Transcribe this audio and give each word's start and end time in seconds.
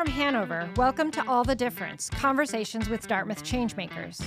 from 0.00 0.08
Hanover, 0.12 0.66
welcome 0.76 1.10
to 1.10 1.22
All 1.28 1.44
the 1.44 1.54
Difference 1.54 2.08
Conversations 2.08 2.88
with 2.88 3.06
Dartmouth 3.06 3.44
Changemakers. 3.44 4.24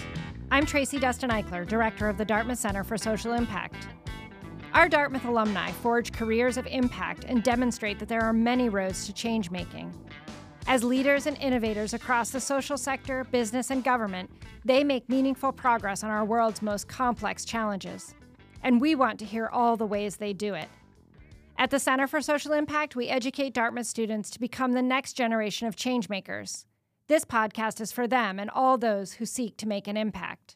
I'm 0.52 0.68
Tracy 0.68 1.00
Dustin 1.00 1.32
Eichler, 1.32 1.68
Director 1.68 2.08
of 2.08 2.16
the 2.16 2.24
Dartmouth 2.24 2.60
Center 2.60 2.84
for 2.84 2.96
Social 2.96 3.34
Impact. 3.34 3.88
Our 4.76 4.88
Dartmouth 4.88 5.26
alumni 5.26 5.72
forge 5.72 6.12
careers 6.12 6.58
of 6.58 6.68
impact 6.68 7.24
and 7.24 7.42
demonstrate 7.42 7.98
that 7.98 8.08
there 8.08 8.22
are 8.22 8.34
many 8.34 8.70
roads 8.70 9.08
to 9.08 9.14
change 9.14 9.50
making. 9.50 9.92
As 10.68 10.84
leaders 10.84 11.26
and 11.26 11.40
innovators 11.40 11.96
across 11.96 12.30
the 12.30 12.40
social 12.40 12.78
sector, 12.78 13.24
business, 13.32 13.72
and 13.72 13.84
government, 13.84 14.30
they 14.64 14.84
make 14.84 15.10
meaningful 15.10 15.52
progress 15.52 16.04
on 16.04 16.12
our 16.12 16.24
world's 16.24 16.62
most 16.62 16.88
complex 16.88 17.46
challenges. 17.46 18.14
And 18.62 18.80
we 18.80 18.94
want 18.94 19.18
to 19.18 19.26
hear 19.26 19.48
all 19.48 19.76
the 19.76 19.88
ways 19.88 20.18
they 20.18 20.34
do 20.34 20.54
it. 20.54 20.70
At 21.58 21.70
the 21.70 21.80
Center 21.80 22.08
for 22.08 22.20
Social 22.20 22.52
Impact, 22.52 22.96
we 22.96 23.08
educate 23.10 23.54
Dartmouth 23.54 23.86
students 23.86 24.30
to 24.32 24.40
become 24.40 24.74
the 24.74 24.82
next 24.82 25.14
generation 25.14 25.68
of 25.68 25.76
changemakers. 25.76 26.66
This 27.08 27.26
podcast 27.26 27.80
is 27.80 27.92
for 27.92 28.08
them 28.08 28.40
and 28.40 28.50
all 28.50 28.78
those 28.78 29.14
who 29.14 29.26
seek 29.26 29.56
to 29.58 29.68
make 29.68 29.88
an 29.88 29.96
impact. 29.96 30.56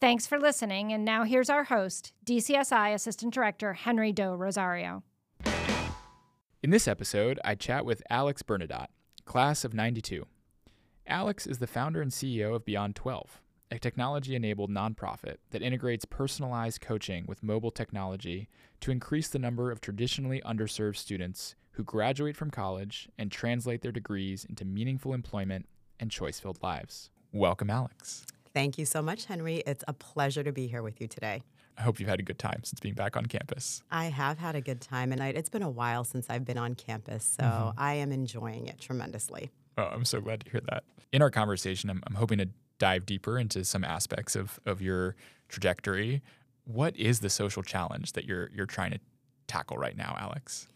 Thanks 0.00 0.28
for 0.28 0.38
listening, 0.38 0.92
and 0.92 1.04
now 1.04 1.24
here's 1.24 1.50
our 1.50 1.64
host, 1.64 2.12
DCSI 2.24 2.94
Assistant 2.94 3.34
Director 3.34 3.72
Henry 3.72 4.12
Doe 4.12 4.34
Rosario. 4.34 5.02
In 6.62 6.70
this 6.70 6.86
episode, 6.86 7.40
I 7.44 7.56
chat 7.56 7.84
with 7.84 8.02
Alex 8.08 8.42
Bernadotte, 8.42 8.90
class 9.24 9.64
of 9.64 9.74
92. 9.74 10.24
Alex 11.06 11.46
is 11.48 11.58
the 11.58 11.66
founder 11.66 12.00
and 12.00 12.12
CEO 12.12 12.54
of 12.54 12.64
Beyond 12.64 12.94
12, 12.94 13.40
a 13.70 13.78
technology 13.78 14.34
enabled 14.34 14.70
nonprofit 14.70 15.36
that 15.50 15.62
integrates 15.62 16.04
personalized 16.04 16.80
coaching 16.80 17.24
with 17.26 17.42
mobile 17.42 17.70
technology 17.70 18.48
to 18.80 18.90
increase 18.90 19.28
the 19.28 19.38
number 19.38 19.70
of 19.70 19.80
traditionally 19.80 20.40
underserved 20.44 20.96
students 20.96 21.54
who 21.72 21.84
graduate 21.84 22.36
from 22.36 22.50
college 22.50 23.08
and 23.18 23.30
translate 23.30 23.82
their 23.82 23.92
degrees 23.92 24.44
into 24.44 24.64
meaningful 24.64 25.12
employment 25.12 25.66
and 26.00 26.10
choice 26.10 26.40
filled 26.40 26.62
lives. 26.62 27.10
Welcome, 27.32 27.70
Alex. 27.70 28.24
Thank 28.54 28.78
you 28.78 28.86
so 28.86 29.02
much, 29.02 29.26
Henry. 29.26 29.56
It's 29.66 29.84
a 29.86 29.92
pleasure 29.92 30.42
to 30.42 30.52
be 30.52 30.66
here 30.66 30.82
with 30.82 31.00
you 31.00 31.06
today. 31.06 31.42
I 31.76 31.82
hope 31.82 32.00
you've 32.00 32.08
had 32.08 32.18
a 32.18 32.24
good 32.24 32.38
time 32.38 32.64
since 32.64 32.80
being 32.80 32.94
back 32.94 33.16
on 33.16 33.26
campus. 33.26 33.82
I 33.90 34.06
have 34.06 34.38
had 34.38 34.56
a 34.56 34.60
good 34.60 34.80
time, 34.80 35.12
and 35.12 35.20
it's 35.20 35.48
been 35.48 35.62
a 35.62 35.70
while 35.70 36.02
since 36.02 36.26
I've 36.28 36.44
been 36.44 36.58
on 36.58 36.74
campus, 36.74 37.36
so 37.38 37.44
mm-hmm. 37.44 37.78
I 37.78 37.94
am 37.94 38.10
enjoying 38.10 38.66
it 38.66 38.80
tremendously. 38.80 39.50
Oh, 39.76 39.84
I'm 39.84 40.04
so 40.04 40.20
glad 40.20 40.40
to 40.40 40.50
hear 40.50 40.60
that. 40.70 40.82
In 41.12 41.22
our 41.22 41.30
conversation, 41.30 41.88
I'm, 41.88 42.02
I'm 42.06 42.14
hoping 42.14 42.38
to 42.38 42.48
dive 42.78 43.06
deeper 43.06 43.38
into 43.38 43.64
some 43.64 43.84
aspects 43.84 44.36
of, 44.36 44.60
of 44.66 44.80
your 44.80 45.16
trajectory. 45.48 46.22
What 46.64 46.96
is 46.96 47.20
the 47.20 47.30
social 47.30 47.62
challenge 47.62 48.12
that 48.12 48.24
you're 48.24 48.50
you're 48.54 48.66
trying 48.66 48.92
to 48.92 49.00
tackle 49.46 49.78
right 49.78 49.96
now, 49.96 50.16
Alex? 50.18 50.68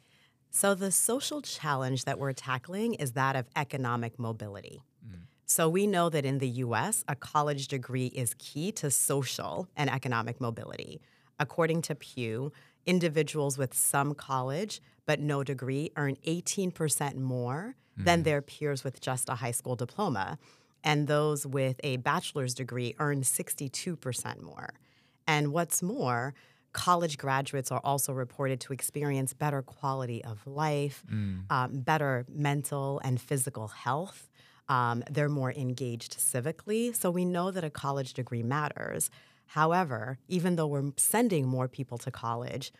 So 0.50 0.74
the 0.74 0.90
social 0.90 1.40
challenge 1.40 2.04
that 2.04 2.18
we're 2.18 2.32
tackling 2.32 2.94
is 2.94 3.12
that 3.12 3.36
of 3.36 3.46
economic 3.56 4.18
mobility. 4.18 4.82
Mm. 5.06 5.20
So 5.46 5.68
we 5.68 5.86
know 5.86 6.08
that 6.08 6.24
in 6.24 6.38
the 6.38 6.48
US, 6.48 7.04
a 7.08 7.16
college 7.16 7.68
degree 7.68 8.06
is 8.06 8.34
key 8.38 8.72
to 8.72 8.90
social 8.90 9.68
and 9.76 9.90
economic 9.90 10.40
mobility. 10.40 11.00
According 11.38 11.82
to 11.82 11.94
Pew, 11.94 12.52
individuals 12.86 13.56
with 13.56 13.74
some 13.74 14.14
college 14.14 14.80
but 15.06 15.20
no 15.20 15.42
degree 15.42 15.90
earn 15.96 16.16
18% 16.26 17.16
more 17.16 17.74
mm. 17.98 18.04
than 18.04 18.22
their 18.22 18.42
peers 18.42 18.84
with 18.84 19.00
just 19.00 19.28
a 19.28 19.36
high 19.36 19.50
school 19.50 19.76
diploma 19.76 20.38
and 20.84 21.06
those 21.06 21.46
with 21.46 21.80
a 21.84 21.96
bachelor's 21.98 22.54
degree 22.54 22.94
earn 22.98 23.22
62% 23.22 24.42
more. 24.42 24.70
And 25.26 25.52
what's 25.52 25.82
more, 25.82 26.34
college 26.72 27.18
graduates 27.18 27.70
are 27.70 27.80
also 27.84 28.12
reported 28.12 28.60
to 28.60 28.72
experience 28.72 29.34
better 29.34 29.62
quality 29.62 30.24
of 30.24 30.46
life, 30.46 31.04
mm. 31.10 31.50
um, 31.50 31.80
better 31.80 32.26
mental 32.28 33.00
and 33.04 33.20
physical 33.20 33.68
health. 33.68 34.28
Um, 34.68 35.04
they're 35.10 35.28
more 35.28 35.52
engaged 35.52 36.18
civically. 36.18 36.94
So 36.96 37.10
we 37.10 37.24
know 37.24 37.50
that 37.50 37.64
a 37.64 37.70
college 37.70 38.14
degree 38.14 38.42
matters. 38.42 39.10
However, 39.46 40.18
even 40.28 40.56
though 40.56 40.66
we're 40.66 40.92
sending 40.96 41.46
more 41.46 41.68
people 41.68 41.98
to 41.98 42.10
college, 42.10 42.72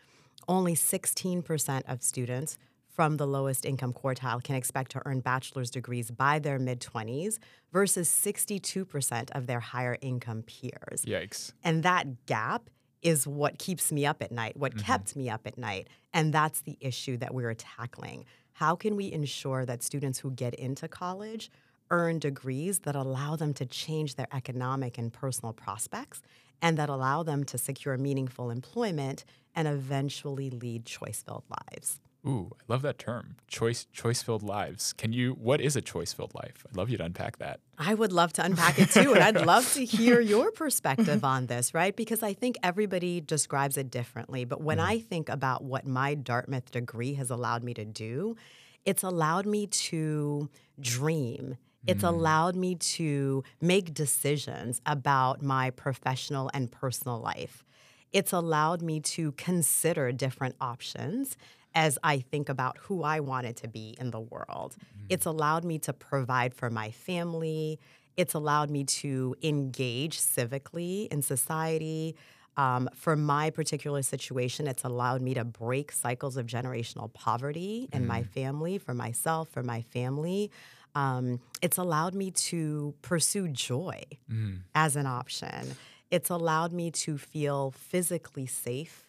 only 0.47 0.75
16% 0.75 1.83
of 1.87 2.01
students 2.01 2.57
from 2.93 3.17
the 3.17 3.25
lowest 3.25 3.65
income 3.65 3.91
quartile 3.91 4.43
can 4.43 4.55
expect 4.55 4.91
to 4.91 5.01
earn 5.05 5.19
bachelor's 5.19 5.71
degrees 5.71 6.11
by 6.11 6.39
their 6.39 6.59
mid 6.59 6.79
20s 6.79 7.39
versus 7.71 8.07
62% 8.07 9.31
of 9.31 9.47
their 9.47 9.59
higher 9.59 9.97
income 10.01 10.43
peers. 10.43 11.03
Yikes. 11.05 11.53
And 11.63 11.83
that 11.83 12.25
gap 12.25 12.69
is 13.01 13.27
what 13.27 13.57
keeps 13.57 13.91
me 13.91 14.05
up 14.05 14.21
at 14.21 14.31
night, 14.31 14.55
what 14.55 14.73
mm-hmm. 14.75 14.85
kept 14.85 15.15
me 15.15 15.29
up 15.29 15.45
at 15.45 15.57
night. 15.57 15.87
And 16.13 16.33
that's 16.33 16.61
the 16.61 16.77
issue 16.79 17.17
that 17.17 17.33
we're 17.33 17.53
tackling. 17.53 18.25
How 18.53 18.75
can 18.75 18.95
we 18.95 19.11
ensure 19.11 19.65
that 19.65 19.83
students 19.83 20.19
who 20.19 20.31
get 20.31 20.53
into 20.53 20.87
college 20.87 21.49
earn 21.89 22.19
degrees 22.19 22.79
that 22.79 22.95
allow 22.95 23.35
them 23.35 23.53
to 23.55 23.65
change 23.65 24.15
their 24.15 24.27
economic 24.31 24.97
and 24.97 25.11
personal 25.11 25.53
prospects 25.53 26.21
and 26.61 26.77
that 26.77 26.89
allow 26.89 27.23
them 27.23 27.43
to 27.43 27.57
secure 27.57 27.97
meaningful 27.97 28.49
employment 28.49 29.25
and 29.55 29.67
eventually 29.67 30.49
lead 30.49 30.85
choice 30.85 31.23
filled 31.23 31.43
lives? 31.49 31.99
Ooh, 32.25 32.51
I 32.53 32.63
love 32.69 32.81
that 32.83 32.97
term. 32.97 33.35
Choice 33.47 33.85
choice 33.91 34.21
filled 34.21 34.43
lives. 34.43 34.93
Can 34.93 35.11
you 35.11 35.33
what 35.33 35.59
is 35.59 35.75
a 35.75 35.81
choice 35.81 36.13
filled 36.13 36.33
life? 36.33 36.65
I'd 36.69 36.77
love 36.77 36.89
you 36.89 36.97
to 36.97 37.03
unpack 37.03 37.37
that. 37.39 37.59
I 37.77 37.93
would 37.93 38.13
love 38.13 38.31
to 38.33 38.45
unpack 38.45 38.79
it 38.79 38.91
too. 38.91 39.13
and 39.13 39.23
I'd 39.23 39.45
love 39.45 39.73
to 39.73 39.83
hear 39.83 40.21
your 40.21 40.51
perspective 40.51 41.25
on 41.25 41.47
this, 41.47 41.73
right? 41.73 41.93
Because 41.93 42.23
I 42.23 42.33
think 42.33 42.57
everybody 42.63 43.19
describes 43.19 43.77
it 43.77 43.91
differently. 43.91 44.45
But 44.45 44.61
when 44.61 44.77
mm. 44.77 44.85
I 44.85 44.99
think 44.99 45.27
about 45.27 45.63
what 45.63 45.85
my 45.85 46.13
Dartmouth 46.15 46.71
degree 46.71 47.15
has 47.15 47.29
allowed 47.29 47.63
me 47.63 47.73
to 47.73 47.83
do, 47.83 48.37
it's 48.85 49.03
allowed 49.03 49.45
me 49.45 49.67
to 49.67 50.49
dream. 50.79 51.57
It's 51.85 52.03
mm. 52.03 52.07
allowed 52.07 52.55
me 52.55 52.75
to 52.75 53.43
make 53.59 53.93
decisions 53.93 54.81
about 54.85 55.41
my 55.41 55.71
professional 55.71 56.49
and 56.53 56.71
personal 56.71 57.19
life. 57.19 57.65
It's 58.13 58.31
allowed 58.31 58.81
me 58.81 58.99
to 59.01 59.33
consider 59.33 60.11
different 60.11 60.55
options 60.61 61.35
as 61.75 61.97
I 62.03 62.19
think 62.19 62.49
about 62.49 62.77
who 62.77 63.03
I 63.03 63.19
wanted 63.19 63.57
to 63.57 63.67
be 63.67 63.95
in 63.99 64.11
the 64.11 64.19
world. 64.19 64.75
Mm-hmm. 64.77 65.05
It's 65.09 65.25
allowed 65.25 65.63
me 65.63 65.79
to 65.79 65.93
provide 65.93 66.53
for 66.53 66.69
my 66.69 66.91
family. 66.91 67.79
It's 68.15 68.33
allowed 68.33 68.69
me 68.69 68.83
to 68.83 69.35
engage 69.41 70.19
civically 70.19 71.07
in 71.11 71.21
society. 71.21 72.15
Um, 72.55 72.87
for 72.93 73.15
my 73.15 73.49
particular 73.49 74.03
situation, 74.03 74.67
it's 74.67 74.83
allowed 74.83 75.21
me 75.21 75.33
to 75.33 75.43
break 75.43 75.91
cycles 75.91 76.37
of 76.37 76.45
generational 76.45 77.11
poverty 77.11 77.89
in 77.91 78.01
mm-hmm. 78.01 78.07
my 78.07 78.23
family, 78.23 78.77
for 78.77 78.93
myself, 78.93 79.49
for 79.49 79.63
my 79.63 79.81
family. 79.81 80.51
Um, 80.93 81.39
it's 81.63 81.77
allowed 81.77 82.13
me 82.13 82.29
to 82.31 82.93
pursue 83.01 83.47
joy 83.47 84.03
mm-hmm. 84.31 84.57
as 84.75 84.95
an 84.95 85.07
option. 85.07 85.75
It's 86.11 86.29
allowed 86.29 86.71
me 86.71 86.91
to 86.91 87.17
feel 87.17 87.71
physically 87.71 88.45
safe 88.45 89.07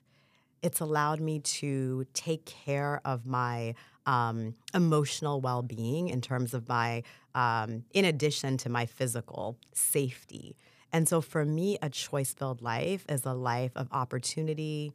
it's 0.65 0.81
allowed 0.81 1.21
me 1.21 1.41
to 1.41 2.07
take 2.15 2.47
care 2.47 3.01
of 3.05 3.27
my 3.27 3.75
um, 4.07 4.55
emotional 4.73 5.41
well 5.41 5.63
being 5.63 6.09
in 6.09 6.23
terms 6.23 6.55
of 6.55 6.69
my, 6.69 7.03
um, 7.35 7.85
in 7.93 8.07
addition 8.07 8.57
to 8.57 8.71
my 8.71 8.87
physical 8.87 9.59
safety. 9.75 10.57
And 10.91 11.07
so 11.07 11.21
for 11.21 11.45
me, 11.45 11.79
a 11.83 11.91
choice 11.91 12.33
filled 12.33 12.63
life 12.63 13.05
is 13.09 13.27
a 13.27 13.35
life 13.35 13.73
of 13.77 13.89
opportunity, 13.93 14.93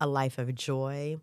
a 0.00 0.06
life 0.06 0.36
of 0.38 0.54
joy, 0.54 1.16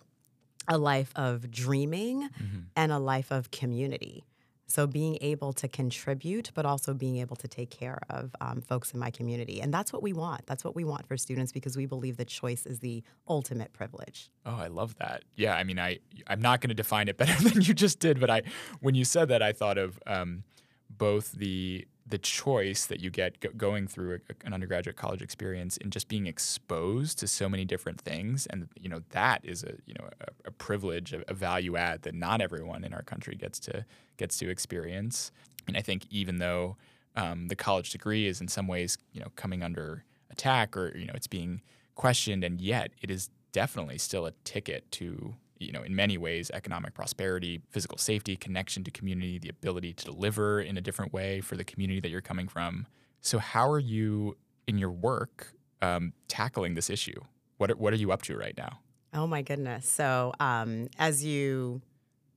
a 0.67 0.77
life 0.77 1.11
of 1.15 1.51
dreaming, 1.51 2.29
mm-hmm. 2.29 2.59
and 2.75 2.91
a 2.91 2.99
life 2.99 3.31
of 3.31 3.51
community. 3.51 4.23
So 4.67 4.87
being 4.87 5.17
able 5.21 5.53
to 5.53 5.67
contribute, 5.67 6.51
but 6.53 6.65
also 6.65 6.93
being 6.93 7.17
able 7.17 7.35
to 7.37 7.47
take 7.47 7.69
care 7.69 7.99
of 8.09 8.35
um, 8.41 8.61
folks 8.61 8.91
in 8.93 8.99
my 8.99 9.11
community. 9.11 9.61
And 9.61 9.73
that's 9.73 9.91
what 9.91 10.01
we 10.01 10.13
want. 10.13 10.45
That's 10.45 10.63
what 10.63 10.75
we 10.75 10.83
want 10.83 11.05
for 11.05 11.17
students 11.17 11.51
because 11.51 11.75
we 11.77 11.85
believe 11.85 12.17
that 12.17 12.27
choice 12.27 12.65
is 12.65 12.79
the 12.79 13.03
ultimate 13.27 13.73
privilege. 13.73 14.29
Oh, 14.45 14.55
I 14.55 14.67
love 14.67 14.95
that. 14.95 15.23
Yeah, 15.35 15.55
I 15.55 15.63
mean, 15.63 15.79
I, 15.79 15.99
I'm 16.27 16.41
not 16.41 16.61
going 16.61 16.69
to 16.69 16.75
define 16.75 17.07
it 17.07 17.17
better 17.17 17.49
than 17.49 17.61
you 17.61 17.73
just 17.73 17.99
did, 17.99 18.19
but 18.19 18.29
I, 18.29 18.43
when 18.79 18.95
you 18.95 19.05
said 19.05 19.27
that, 19.29 19.41
I 19.41 19.51
thought 19.51 19.77
of 19.77 19.99
um, 20.07 20.43
both 20.89 21.33
the 21.33 21.85
the 22.13 22.19
choice 22.19 22.85
that 22.85 22.99
you 22.99 23.09
get 23.09 23.39
go- 23.39 23.49
going 23.57 23.87
through 23.87 24.19
a, 24.29 24.45
an 24.45 24.53
undergraduate 24.53 24.95
college 24.95 25.23
experience 25.23 25.77
and 25.77 25.91
just 25.91 26.07
being 26.07 26.27
exposed 26.27 27.17
to 27.17 27.27
so 27.27 27.49
many 27.49 27.65
different 27.65 27.99
things 27.99 28.45
and 28.51 28.69
you 28.79 28.87
know 28.87 29.01
that 29.09 29.43
is 29.43 29.63
a 29.63 29.73
you 29.87 29.95
know 29.97 30.07
a, 30.21 30.27
a 30.45 30.51
privilege 30.51 31.11
a, 31.11 31.23
a, 31.27 31.33
value 31.33 31.75
add 31.75 32.03
that 32.03 32.13
not 32.13 32.39
everyone 32.39 32.83
in 32.83 32.93
our 32.93 33.01
country 33.01 33.33
gets 33.35 33.59
to 33.59 33.83
gets 34.17 34.37
to 34.37 34.47
experience. 34.47 35.31
And 35.67 35.75
i 35.75 35.81
think 35.81 36.05
even 36.11 36.37
though 36.37 36.77
um, 37.15 37.47
the 37.47 37.55
college 37.55 37.89
degree 37.89 38.27
is 38.27 38.41
in 38.41 38.47
some 38.47 38.67
ways 38.67 38.99
you 39.11 39.19
know 39.19 39.29
coming 39.35 39.63
under 39.63 40.05
attack 40.29 40.77
or 40.77 40.95
you 40.95 41.07
know 41.07 41.13
it's 41.15 41.25
being 41.25 41.63
questioned 41.95 42.43
and 42.43 42.61
yet 42.61 42.91
it 43.01 43.09
is 43.09 43.31
definitely 43.53 43.97
still 43.97 44.27
a 44.27 44.33
ticket 44.43 44.91
to 44.91 45.33
you 45.65 45.71
know, 45.71 45.83
in 45.83 45.95
many 45.95 46.17
ways, 46.17 46.51
economic 46.53 46.93
prosperity, 46.93 47.61
physical 47.69 47.97
safety, 47.97 48.35
connection 48.35 48.83
to 48.83 48.91
community, 48.91 49.37
the 49.39 49.49
ability 49.49 49.93
to 49.93 50.05
deliver 50.05 50.61
in 50.61 50.77
a 50.77 50.81
different 50.81 51.13
way 51.13 51.41
for 51.41 51.55
the 51.57 51.63
community 51.63 51.99
that 51.99 52.09
you're 52.09 52.21
coming 52.21 52.47
from. 52.47 52.87
So, 53.21 53.39
how 53.39 53.69
are 53.69 53.79
you 53.79 54.37
in 54.67 54.77
your 54.77 54.91
work 54.91 55.53
um, 55.81 56.13
tackling 56.27 56.73
this 56.75 56.89
issue? 56.89 57.19
What 57.57 57.71
are, 57.71 57.75
what 57.75 57.93
are 57.93 57.97
you 57.97 58.11
up 58.11 58.21
to 58.23 58.35
right 58.37 58.55
now? 58.57 58.79
Oh 59.13 59.27
my 59.27 59.41
goodness! 59.41 59.87
So, 59.87 60.33
um, 60.39 60.87
as 60.97 61.23
you 61.23 61.81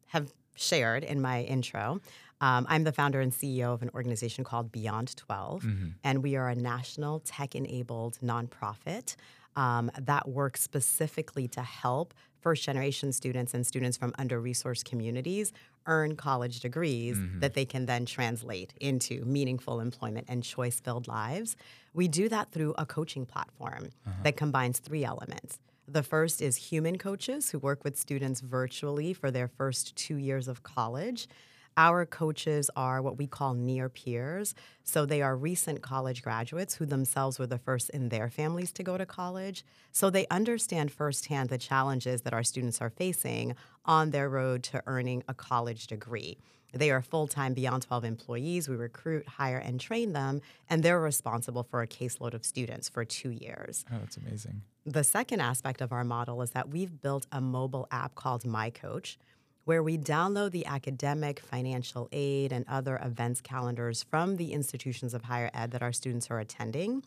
have 0.08 0.32
shared 0.54 1.04
in 1.04 1.20
my 1.20 1.42
intro, 1.42 2.00
Um, 2.40 2.66
I'm 2.68 2.84
the 2.84 2.92
founder 2.92 3.20
and 3.22 3.32
CEO 3.32 3.72
of 3.72 3.80
an 3.82 3.90
organization 3.94 4.44
called 4.44 4.70
Beyond 4.70 5.16
12, 5.16 5.62
Mm-hmm. 5.62 5.88
and 6.04 6.22
we 6.22 6.36
are 6.36 6.48
a 6.50 6.54
national 6.54 7.20
tech 7.20 7.54
enabled 7.54 8.18
nonprofit 8.22 9.16
um, 9.56 9.90
that 9.98 10.28
works 10.28 10.60
specifically 10.62 11.48
to 11.48 11.62
help 11.62 12.12
first 12.46 12.62
generation 12.62 13.12
students 13.12 13.54
and 13.54 13.66
students 13.66 13.96
from 13.96 14.12
under 14.22 14.40
resourced 14.40 14.84
communities 14.84 15.52
earn 15.86 16.14
college 16.14 16.60
degrees 16.60 17.16
Mm-hmm. 17.18 17.40
that 17.40 17.54
they 17.54 17.64
can 17.64 17.86
then 17.86 18.06
translate 18.06 18.70
into 18.80 19.14
meaningful 19.24 19.80
employment 19.80 20.26
and 20.32 20.44
choice 20.44 20.78
filled 20.86 21.08
lives. 21.08 21.56
We 22.00 22.06
do 22.20 22.28
that 22.28 22.46
through 22.52 22.72
a 22.78 22.86
coaching 22.86 23.26
platform 23.26 23.84
Uh-huh. 24.06 24.22
that 24.24 24.36
combines 24.36 24.76
three 24.78 25.04
elements. 25.12 25.58
The 25.98 26.04
first 26.14 26.36
is 26.48 26.54
human 26.70 26.96
coaches 26.98 27.50
who 27.50 27.58
work 27.58 27.80
with 27.86 27.96
students 28.06 28.38
virtually 28.58 29.10
for 29.20 29.28
their 29.36 29.48
first 29.60 29.84
two 30.04 30.18
years 30.28 30.46
of 30.52 30.56
college. 30.76 31.20
Our 31.76 32.06
coaches 32.06 32.70
are 32.74 33.02
what 33.02 33.18
we 33.18 33.26
call 33.26 33.54
near 33.54 33.88
peers. 33.88 34.54
So 34.82 35.04
they 35.04 35.20
are 35.20 35.36
recent 35.36 35.82
college 35.82 36.22
graduates 36.22 36.76
who 36.76 36.86
themselves 36.86 37.38
were 37.38 37.46
the 37.46 37.58
first 37.58 37.90
in 37.90 38.08
their 38.08 38.30
families 38.30 38.72
to 38.72 38.82
go 38.82 38.96
to 38.96 39.04
college. 39.04 39.64
So 39.92 40.08
they 40.08 40.26
understand 40.28 40.90
firsthand 40.90 41.50
the 41.50 41.58
challenges 41.58 42.22
that 42.22 42.32
our 42.32 42.42
students 42.42 42.80
are 42.80 42.90
facing 42.90 43.54
on 43.84 44.10
their 44.10 44.28
road 44.28 44.62
to 44.64 44.82
earning 44.86 45.22
a 45.28 45.34
college 45.34 45.86
degree. 45.86 46.38
They 46.72 46.90
are 46.90 47.02
full 47.02 47.26
time 47.26 47.54
Beyond 47.54 47.82
12 47.82 48.04
employees. 48.04 48.68
We 48.68 48.76
recruit, 48.76 49.26
hire, 49.26 49.58
and 49.58 49.80
train 49.80 50.12
them, 50.12 50.40
and 50.68 50.82
they're 50.82 51.00
responsible 51.00 51.62
for 51.62 51.82
a 51.82 51.86
caseload 51.86 52.34
of 52.34 52.44
students 52.44 52.88
for 52.88 53.04
two 53.04 53.30
years. 53.30 53.84
Oh, 53.90 53.96
that's 54.00 54.16
amazing. 54.16 54.62
The 54.84 55.04
second 55.04 55.40
aspect 55.40 55.80
of 55.80 55.92
our 55.92 56.04
model 56.04 56.42
is 56.42 56.50
that 56.50 56.68
we've 56.68 57.00
built 57.00 57.26
a 57.32 57.40
mobile 57.40 57.88
app 57.90 58.14
called 58.14 58.44
My 58.44 58.70
Coach, 58.70 59.18
where 59.66 59.82
we 59.82 59.98
download 59.98 60.52
the 60.52 60.64
academic, 60.64 61.40
financial 61.40 62.08
aid, 62.12 62.52
and 62.52 62.64
other 62.68 63.00
events 63.02 63.40
calendars 63.40 64.04
from 64.04 64.36
the 64.36 64.52
institutions 64.52 65.12
of 65.12 65.24
higher 65.24 65.50
ed 65.52 65.72
that 65.72 65.82
our 65.82 65.92
students 65.92 66.30
are 66.30 66.38
attending. 66.38 67.02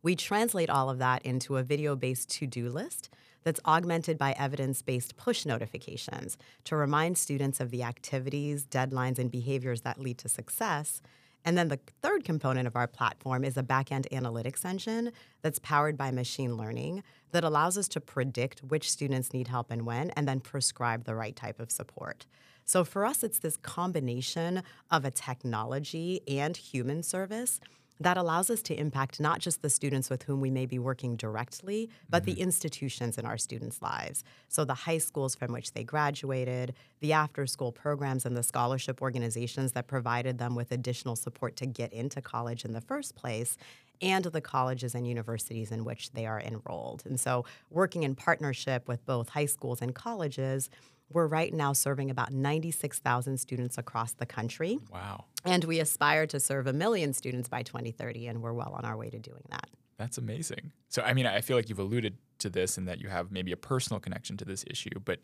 We 0.00 0.14
translate 0.14 0.70
all 0.70 0.88
of 0.88 0.98
that 0.98 1.26
into 1.26 1.56
a 1.56 1.64
video 1.64 1.96
based 1.96 2.30
to 2.30 2.46
do 2.46 2.70
list 2.70 3.10
that's 3.42 3.58
augmented 3.66 4.16
by 4.16 4.32
evidence 4.38 4.80
based 4.80 5.16
push 5.16 5.44
notifications 5.44 6.38
to 6.62 6.76
remind 6.76 7.18
students 7.18 7.58
of 7.58 7.72
the 7.72 7.82
activities, 7.82 8.64
deadlines, 8.64 9.18
and 9.18 9.28
behaviors 9.28 9.80
that 9.80 10.00
lead 10.00 10.18
to 10.18 10.28
success. 10.28 11.02
And 11.46 11.56
then 11.56 11.68
the 11.68 11.78
third 12.02 12.24
component 12.24 12.66
of 12.66 12.74
our 12.74 12.88
platform 12.88 13.44
is 13.44 13.56
a 13.56 13.62
backend 13.62 14.08
analytics 14.10 14.64
engine 14.64 15.12
that's 15.42 15.60
powered 15.60 15.96
by 15.96 16.10
machine 16.10 16.56
learning 16.56 17.04
that 17.30 17.44
allows 17.44 17.78
us 17.78 17.86
to 17.88 18.00
predict 18.00 18.64
which 18.64 18.90
students 18.90 19.32
need 19.32 19.46
help 19.46 19.70
and 19.70 19.86
when, 19.86 20.10
and 20.10 20.26
then 20.26 20.40
prescribe 20.40 21.04
the 21.04 21.14
right 21.14 21.36
type 21.36 21.60
of 21.60 21.70
support. 21.70 22.26
So 22.64 22.82
for 22.84 23.06
us, 23.06 23.22
it's 23.22 23.38
this 23.38 23.56
combination 23.56 24.64
of 24.90 25.04
a 25.04 25.12
technology 25.12 26.20
and 26.26 26.56
human 26.56 27.04
service 27.04 27.60
that 28.00 28.16
allows 28.16 28.50
us 28.50 28.62
to 28.62 28.78
impact 28.78 29.20
not 29.20 29.40
just 29.40 29.62
the 29.62 29.70
students 29.70 30.10
with 30.10 30.24
whom 30.24 30.40
we 30.40 30.50
may 30.50 30.66
be 30.66 30.78
working 30.78 31.16
directly, 31.16 31.90
but 32.08 32.24
the 32.24 32.32
mm-hmm. 32.32 32.42
institutions 32.42 33.18
in 33.18 33.24
our 33.24 33.38
students' 33.38 33.80
lives. 33.80 34.24
So, 34.48 34.64
the 34.64 34.74
high 34.74 34.98
schools 34.98 35.34
from 35.34 35.52
which 35.52 35.72
they 35.72 35.84
graduated, 35.84 36.74
the 37.00 37.12
after 37.12 37.46
school 37.46 37.72
programs, 37.72 38.26
and 38.26 38.36
the 38.36 38.42
scholarship 38.42 39.00
organizations 39.02 39.72
that 39.72 39.86
provided 39.86 40.38
them 40.38 40.54
with 40.54 40.72
additional 40.72 41.16
support 41.16 41.56
to 41.56 41.66
get 41.66 41.92
into 41.92 42.20
college 42.20 42.64
in 42.64 42.72
the 42.72 42.80
first 42.80 43.14
place. 43.14 43.56
And 44.02 44.26
the 44.26 44.42
colleges 44.42 44.94
and 44.94 45.08
universities 45.08 45.72
in 45.72 45.82
which 45.82 46.10
they 46.10 46.26
are 46.26 46.38
enrolled. 46.38 47.02
And 47.06 47.18
so, 47.18 47.46
working 47.70 48.02
in 48.02 48.14
partnership 48.14 48.86
with 48.86 49.04
both 49.06 49.30
high 49.30 49.46
schools 49.46 49.80
and 49.80 49.94
colleges, 49.94 50.68
we're 51.10 51.26
right 51.26 51.52
now 51.52 51.72
serving 51.72 52.10
about 52.10 52.32
96,000 52.32 53.38
students 53.38 53.78
across 53.78 54.12
the 54.12 54.26
country. 54.26 54.78
Wow. 54.92 55.24
And 55.44 55.64
we 55.64 55.80
aspire 55.80 56.26
to 56.26 56.40
serve 56.40 56.66
a 56.66 56.72
million 56.72 57.12
students 57.12 57.48
by 57.48 57.62
2030, 57.62 58.26
and 58.26 58.42
we're 58.42 58.52
well 58.52 58.72
on 58.76 58.84
our 58.84 58.96
way 58.96 59.10
to 59.10 59.18
doing 59.18 59.44
that. 59.50 59.68
That's 59.98 60.18
amazing. 60.18 60.72
So, 60.88 61.02
I 61.02 61.14
mean, 61.14 61.26
I 61.26 61.40
feel 61.40 61.56
like 61.56 61.68
you've 61.68 61.78
alluded 61.78 62.18
to 62.38 62.50
this 62.50 62.76
and 62.76 62.86
that 62.88 63.00
you 63.00 63.08
have 63.08 63.30
maybe 63.30 63.52
a 63.52 63.56
personal 63.56 64.00
connection 64.00 64.36
to 64.38 64.44
this 64.44 64.64
issue, 64.68 65.00
but 65.04 65.20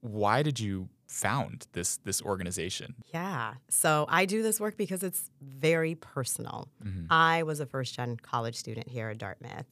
why 0.00 0.42
did 0.42 0.60
you 0.60 0.90
found 1.06 1.66
this 1.72 1.96
this 1.98 2.20
organization? 2.20 2.94
Yeah. 3.14 3.54
So 3.70 4.04
I 4.08 4.26
do 4.26 4.42
this 4.42 4.60
work 4.60 4.76
because 4.76 5.02
it's 5.02 5.30
very 5.40 5.94
personal. 5.94 6.68
Mm-hmm. 6.84 7.06
I 7.10 7.42
was 7.42 7.58
a 7.60 7.66
first 7.66 7.94
gen 7.94 8.18
college 8.18 8.54
student 8.54 8.88
here 8.88 9.08
at 9.08 9.16
Dartmouth. 9.16 9.64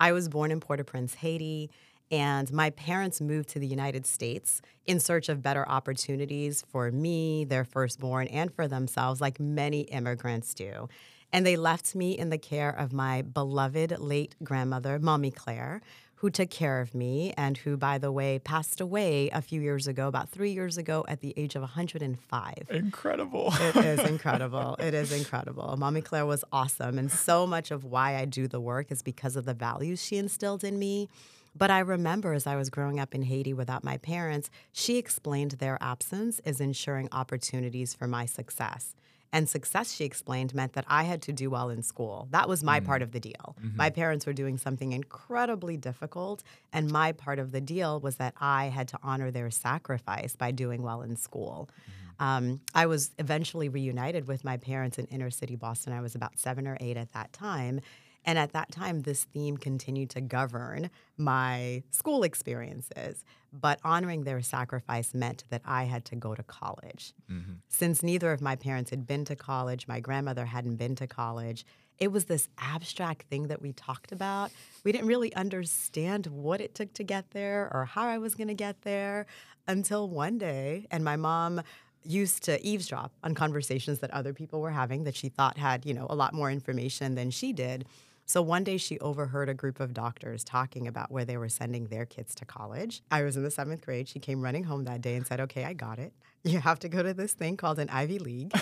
I 0.00 0.10
was 0.10 0.28
born 0.28 0.50
in 0.50 0.58
Port 0.58 0.80
au 0.80 0.84
Prince, 0.84 1.14
Haiti, 1.14 1.70
and 2.10 2.52
my 2.52 2.70
parents 2.70 3.20
moved 3.20 3.48
to 3.50 3.58
the 3.58 3.66
United 3.66 4.06
States 4.06 4.62
in 4.86 5.00
search 5.00 5.28
of 5.28 5.42
better 5.42 5.68
opportunities 5.68 6.64
for 6.68 6.90
me, 6.90 7.44
their 7.44 7.64
firstborn, 7.64 8.28
and 8.28 8.52
for 8.54 8.68
themselves, 8.68 9.20
like 9.20 9.40
many 9.40 9.82
immigrants 9.82 10.54
do. 10.54 10.88
And 11.32 11.44
they 11.44 11.56
left 11.56 11.94
me 11.94 12.16
in 12.16 12.30
the 12.30 12.38
care 12.38 12.70
of 12.70 12.92
my 12.92 13.22
beloved 13.22 13.98
late 13.98 14.36
grandmother, 14.42 14.98
Mommy 14.98 15.32
Claire, 15.32 15.82
who 16.20 16.30
took 16.30 16.48
care 16.48 16.80
of 16.80 16.94
me 16.94 17.34
and 17.36 17.58
who, 17.58 17.76
by 17.76 17.98
the 17.98 18.10
way, 18.10 18.38
passed 18.38 18.80
away 18.80 19.28
a 19.30 19.42
few 19.42 19.60
years 19.60 19.86
ago, 19.86 20.08
about 20.08 20.30
three 20.30 20.52
years 20.52 20.78
ago, 20.78 21.04
at 21.08 21.20
the 21.20 21.34
age 21.36 21.54
of 21.56 21.62
105. 21.62 22.54
Incredible. 22.70 23.52
It 23.60 23.76
is 23.76 24.00
incredible. 24.08 24.76
It 24.78 24.94
is 24.94 25.12
incredible. 25.12 25.76
Mommy 25.76 26.00
Claire 26.00 26.24
was 26.24 26.42
awesome. 26.52 26.98
And 26.98 27.12
so 27.12 27.46
much 27.46 27.70
of 27.70 27.84
why 27.84 28.16
I 28.16 28.24
do 28.24 28.48
the 28.48 28.60
work 28.60 28.90
is 28.90 29.02
because 29.02 29.36
of 29.36 29.44
the 29.44 29.52
values 29.52 30.02
she 30.02 30.16
instilled 30.16 30.64
in 30.64 30.78
me. 30.78 31.10
But 31.56 31.70
I 31.70 31.78
remember 31.78 32.32
as 32.32 32.46
I 32.46 32.56
was 32.56 32.70
growing 32.70 33.00
up 33.00 33.14
in 33.14 33.22
Haiti 33.22 33.54
without 33.54 33.84
my 33.84 33.96
parents, 33.98 34.50
she 34.72 34.98
explained 34.98 35.52
their 35.52 35.78
absence 35.80 36.40
as 36.44 36.60
ensuring 36.60 37.08
opportunities 37.12 37.94
for 37.94 38.06
my 38.06 38.26
success. 38.26 38.94
And 39.32 39.48
success, 39.48 39.92
she 39.92 40.04
explained, 40.04 40.54
meant 40.54 40.74
that 40.74 40.84
I 40.88 41.02
had 41.02 41.20
to 41.22 41.32
do 41.32 41.50
well 41.50 41.68
in 41.68 41.82
school. 41.82 42.28
That 42.30 42.48
was 42.48 42.62
my 42.62 42.80
part 42.80 43.00
mm. 43.00 43.04
of 43.04 43.12
the 43.12 43.20
deal. 43.20 43.56
Mm-hmm. 43.60 43.76
My 43.76 43.90
parents 43.90 44.24
were 44.24 44.32
doing 44.32 44.56
something 44.56 44.92
incredibly 44.92 45.76
difficult, 45.76 46.42
and 46.72 46.90
my 46.90 47.12
part 47.12 47.38
of 47.38 47.52
the 47.52 47.60
deal 47.60 48.00
was 48.00 48.16
that 48.16 48.34
I 48.40 48.66
had 48.66 48.88
to 48.88 48.98
honor 49.02 49.30
their 49.30 49.50
sacrifice 49.50 50.36
by 50.36 50.52
doing 50.52 50.82
well 50.82 51.02
in 51.02 51.16
school. 51.16 51.68
Mm-hmm. 51.72 52.24
Um, 52.24 52.60
I 52.74 52.86
was 52.86 53.10
eventually 53.18 53.68
reunited 53.68 54.26
with 54.26 54.44
my 54.44 54.56
parents 54.56 54.98
in 54.98 55.06
inner 55.06 55.30
city 55.30 55.56
Boston. 55.56 55.92
I 55.92 56.00
was 56.00 56.14
about 56.14 56.38
seven 56.38 56.66
or 56.66 56.78
eight 56.80 56.96
at 56.96 57.12
that 57.12 57.32
time. 57.32 57.80
And 58.26 58.38
at 58.38 58.52
that 58.52 58.72
time, 58.72 59.02
this 59.02 59.24
theme 59.24 59.56
continued 59.56 60.10
to 60.10 60.20
govern 60.20 60.90
my 61.16 61.84
school 61.90 62.24
experiences. 62.24 63.24
But 63.52 63.78
honoring 63.84 64.24
their 64.24 64.42
sacrifice 64.42 65.14
meant 65.14 65.44
that 65.48 65.62
I 65.64 65.84
had 65.84 66.04
to 66.06 66.16
go 66.16 66.34
to 66.34 66.42
college. 66.42 67.14
Mm-hmm. 67.30 67.52
Since 67.68 68.02
neither 68.02 68.32
of 68.32 68.42
my 68.42 68.56
parents 68.56 68.90
had 68.90 69.06
been 69.06 69.24
to 69.26 69.36
college, 69.36 69.88
my 69.88 70.00
grandmother 70.00 70.44
hadn't 70.44 70.76
been 70.76 70.96
to 70.96 71.06
college, 71.06 71.64
it 71.98 72.12
was 72.12 72.26
this 72.26 72.48
abstract 72.58 73.22
thing 73.28 73.48
that 73.48 73.62
we 73.62 73.72
talked 73.72 74.12
about. 74.12 74.50
We 74.84 74.92
didn't 74.92 75.06
really 75.06 75.34
understand 75.34 76.26
what 76.26 76.60
it 76.60 76.74
took 76.74 76.92
to 76.94 77.04
get 77.04 77.30
there 77.30 77.70
or 77.72 77.86
how 77.86 78.06
I 78.06 78.18
was 78.18 78.34
going 78.34 78.48
to 78.48 78.54
get 78.54 78.82
there 78.82 79.26
until 79.66 80.08
one 80.08 80.36
day, 80.36 80.86
and 80.90 81.02
my 81.04 81.16
mom 81.16 81.62
used 82.04 82.44
to 82.44 82.64
eavesdrop 82.64 83.12
on 83.24 83.34
conversations 83.34 83.98
that 84.00 84.10
other 84.12 84.32
people 84.32 84.60
were 84.60 84.70
having 84.70 85.04
that 85.04 85.16
she 85.16 85.28
thought 85.28 85.58
had, 85.58 85.84
you 85.84 85.94
know, 85.94 86.06
a 86.08 86.14
lot 86.14 86.32
more 86.32 86.50
information 86.50 87.14
than 87.14 87.30
she 87.30 87.52
did. 87.52 87.86
So 88.28 88.42
one 88.42 88.64
day 88.64 88.76
she 88.76 88.98
overheard 88.98 89.48
a 89.48 89.54
group 89.54 89.78
of 89.78 89.94
doctors 89.94 90.42
talking 90.42 90.88
about 90.88 91.12
where 91.12 91.24
they 91.24 91.36
were 91.36 91.48
sending 91.48 91.86
their 91.86 92.04
kids 92.04 92.34
to 92.34 92.44
college. 92.44 93.02
I 93.08 93.22
was 93.22 93.36
in 93.36 93.44
the 93.44 93.52
seventh 93.52 93.84
grade. 93.84 94.08
She 94.08 94.18
came 94.18 94.42
running 94.42 94.64
home 94.64 94.84
that 94.84 95.00
day 95.00 95.14
and 95.14 95.24
said, 95.24 95.38
Okay, 95.40 95.64
I 95.64 95.72
got 95.72 96.00
it. 96.00 96.12
You 96.42 96.58
have 96.58 96.80
to 96.80 96.88
go 96.88 97.02
to 97.02 97.14
this 97.14 97.32
thing 97.34 97.56
called 97.56 97.78
an 97.78 97.88
Ivy 97.88 98.18
League, 98.20 98.52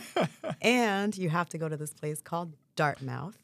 and 0.62 1.16
you 1.16 1.28
have 1.28 1.48
to 1.50 1.58
go 1.58 1.68
to 1.68 1.76
this 1.76 1.92
place 1.92 2.20
called 2.20 2.54
Dartmouth. 2.74 3.36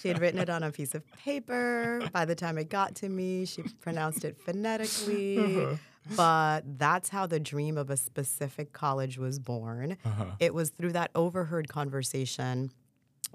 she 0.00 0.08
had 0.08 0.20
written 0.20 0.38
it 0.38 0.48
on 0.48 0.62
a 0.62 0.70
piece 0.70 0.94
of 0.94 1.02
paper. 1.12 2.00
By 2.12 2.24
the 2.24 2.36
time 2.36 2.56
it 2.56 2.68
got 2.68 2.94
to 2.96 3.08
me, 3.08 3.46
she 3.46 3.62
pronounced 3.80 4.24
it 4.24 4.36
phonetically. 4.40 5.38
Uh-huh. 5.38 5.76
But 6.16 6.78
that's 6.78 7.08
how 7.08 7.26
the 7.26 7.40
dream 7.40 7.76
of 7.76 7.90
a 7.90 7.96
specific 7.96 8.72
college 8.72 9.18
was 9.18 9.38
born. 9.38 9.96
Uh-huh. 10.04 10.24
It 10.38 10.54
was 10.54 10.70
through 10.70 10.92
that 10.92 11.10
overheard 11.14 11.68
conversation 11.68 12.70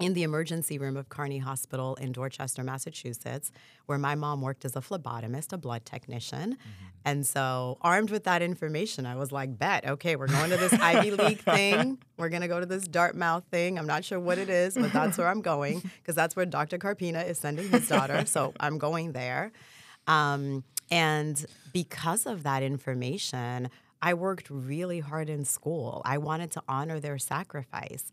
in 0.00 0.14
the 0.14 0.22
emergency 0.22 0.78
room 0.78 0.96
of 0.96 1.08
Carney 1.08 1.38
Hospital 1.38 1.94
in 1.96 2.12
Dorchester, 2.12 2.62
Massachusetts, 2.64 3.52
where 3.86 3.98
my 3.98 4.14
mom 4.14 4.40
worked 4.40 4.64
as 4.64 4.74
a 4.74 4.80
phlebotomist, 4.80 5.52
a 5.52 5.56
blood 5.56 5.84
technician. 5.84 6.56
And 7.04 7.26
so, 7.26 7.78
armed 7.80 8.10
with 8.10 8.24
that 8.24 8.42
information, 8.42 9.06
I 9.06 9.16
was 9.16 9.30
like, 9.30 9.58
bet, 9.58 9.86
okay, 9.86 10.16
we're 10.16 10.26
going 10.26 10.50
to 10.50 10.56
this 10.56 10.72
Ivy 10.72 11.10
League 11.12 11.40
thing. 11.42 11.98
We're 12.16 12.30
going 12.30 12.42
to 12.42 12.48
go 12.48 12.58
to 12.58 12.66
this 12.66 12.88
Dartmouth 12.88 13.44
thing. 13.50 13.78
I'm 13.78 13.86
not 13.86 14.04
sure 14.04 14.18
what 14.18 14.38
it 14.38 14.48
is, 14.48 14.74
but 14.74 14.92
that's 14.92 15.18
where 15.18 15.28
I'm 15.28 15.42
going 15.42 15.80
because 16.02 16.14
that's 16.14 16.34
where 16.34 16.46
Dr. 16.46 16.78
Carpina 16.78 17.20
is 17.20 17.38
sending 17.38 17.68
his 17.68 17.88
daughter. 17.88 18.24
So, 18.26 18.54
I'm 18.58 18.78
going 18.78 19.12
there. 19.12 19.52
Um, 20.06 20.64
and 20.90 21.44
because 21.72 22.26
of 22.26 22.42
that 22.42 22.62
information, 22.62 23.70
I 24.02 24.14
worked 24.14 24.50
really 24.50 25.00
hard 25.00 25.30
in 25.30 25.44
school. 25.44 26.02
I 26.04 26.18
wanted 26.18 26.50
to 26.52 26.62
honor 26.68 27.00
their 27.00 27.18
sacrifice. 27.18 28.10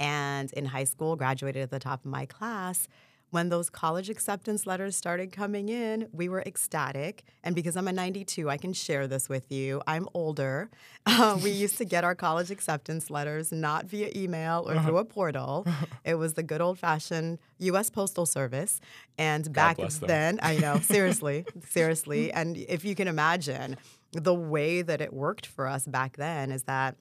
And 0.00 0.52
in 0.54 0.64
high 0.64 0.84
school, 0.84 1.14
graduated 1.14 1.62
at 1.62 1.70
the 1.70 1.78
top 1.78 2.00
of 2.04 2.10
my 2.10 2.26
class. 2.26 2.88
when 3.32 3.48
those 3.48 3.70
college 3.70 4.10
acceptance 4.10 4.66
letters 4.66 4.96
started 4.96 5.30
coming 5.30 5.68
in, 5.68 6.08
we 6.12 6.28
were 6.28 6.42
ecstatic. 6.42 7.22
And 7.44 7.54
because 7.54 7.76
I'm 7.76 7.86
a 7.86 7.92
92, 7.92 8.50
I 8.50 8.56
can 8.56 8.72
share 8.72 9.06
this 9.06 9.28
with 9.28 9.52
you. 9.52 9.80
I'm 9.86 10.08
older. 10.14 10.68
Uh, 11.06 11.38
we 11.42 11.50
used 11.50 11.78
to 11.78 11.84
get 11.84 12.02
our 12.04 12.14
college 12.14 12.50
acceptance 12.50 13.08
letters 13.10 13.50
not 13.52 13.86
via 13.86 14.10
email 14.14 14.64
or 14.68 14.74
through 14.82 14.98
a 14.98 15.04
portal. 15.04 15.64
It 16.04 16.16
was 16.16 16.34
the 16.34 16.42
good 16.42 16.60
old 16.60 16.78
fashioned 16.78 17.38
U.S. 17.58 17.88
Postal 17.90 18.26
Service. 18.26 18.80
And 19.16 19.52
back 19.52 19.76
then, 20.00 20.38
I 20.42 20.56
know, 20.58 20.78
seriously, 20.82 21.46
seriously. 21.68 22.32
And 22.32 22.56
if 22.56 22.84
you 22.84 22.94
can 22.94 23.08
imagine, 23.08 23.76
the 24.12 24.34
way 24.34 24.82
that 24.82 25.00
it 25.00 25.12
worked 25.12 25.46
for 25.46 25.66
us 25.66 25.86
back 25.86 26.16
then 26.16 26.50
is 26.52 26.64
that 26.64 26.96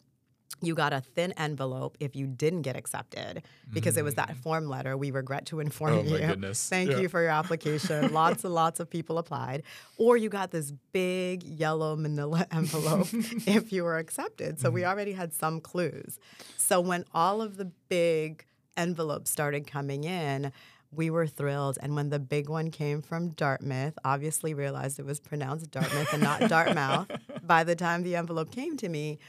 you 0.61 0.75
got 0.75 0.91
a 0.93 1.01
thin 1.01 1.31
envelope 1.33 1.95
if 1.99 2.15
you 2.15 2.27
didn't 2.27 2.63
get 2.63 2.75
accepted 2.75 3.43
because 3.71 3.95
mm. 3.95 3.99
it 3.99 4.03
was 4.03 4.15
that 4.15 4.29
mm. 4.29 4.35
form 4.37 4.67
letter. 4.67 4.97
We 4.97 5.11
regret 5.11 5.45
to 5.47 5.59
inform 5.59 5.93
oh, 5.93 6.03
you. 6.03 6.17
Goodness. 6.17 6.67
Thank 6.67 6.91
yeah. 6.91 6.97
you 6.97 7.09
for 7.09 7.21
your 7.21 7.31
application. 7.31 8.13
lots 8.13 8.43
and 8.43 8.53
lots 8.53 8.79
of 8.79 8.89
people 8.89 9.17
applied. 9.17 9.63
Or 9.97 10.17
you 10.17 10.29
got 10.29 10.51
this 10.51 10.73
big 10.91 11.43
yellow 11.43 11.95
manila 11.95 12.45
envelope 12.51 13.07
if 13.13 13.71
you 13.71 13.83
were 13.83 13.97
accepted. 13.97 14.59
So 14.59 14.69
mm. 14.69 14.73
we 14.73 14.85
already 14.85 15.13
had 15.13 15.33
some 15.33 15.61
clues. 15.61 16.19
So 16.57 16.81
when 16.81 17.05
all 17.13 17.41
of 17.41 17.57
the 17.57 17.71
big 17.87 18.45
envelopes 18.75 19.31
started 19.31 19.65
coming 19.65 20.03
in, 20.03 20.51
we 20.91 21.09
were 21.09 21.27
thrilled. 21.27 21.77
And 21.81 21.95
when 21.95 22.09
the 22.09 22.19
big 22.19 22.49
one 22.49 22.71
came 22.71 23.01
from 23.01 23.29
Dartmouth, 23.29 23.93
obviously 24.03 24.53
realized 24.53 24.99
it 24.99 25.05
was 25.05 25.19
pronounced 25.19 25.71
Dartmouth 25.71 26.11
and 26.13 26.23
not 26.23 26.41
Dartmouth 26.49 27.07
by 27.43 27.63
the 27.63 27.75
time 27.75 28.03
the 28.03 28.15
envelope 28.15 28.51
came 28.51 28.75
to 28.77 28.89
me 28.89 29.19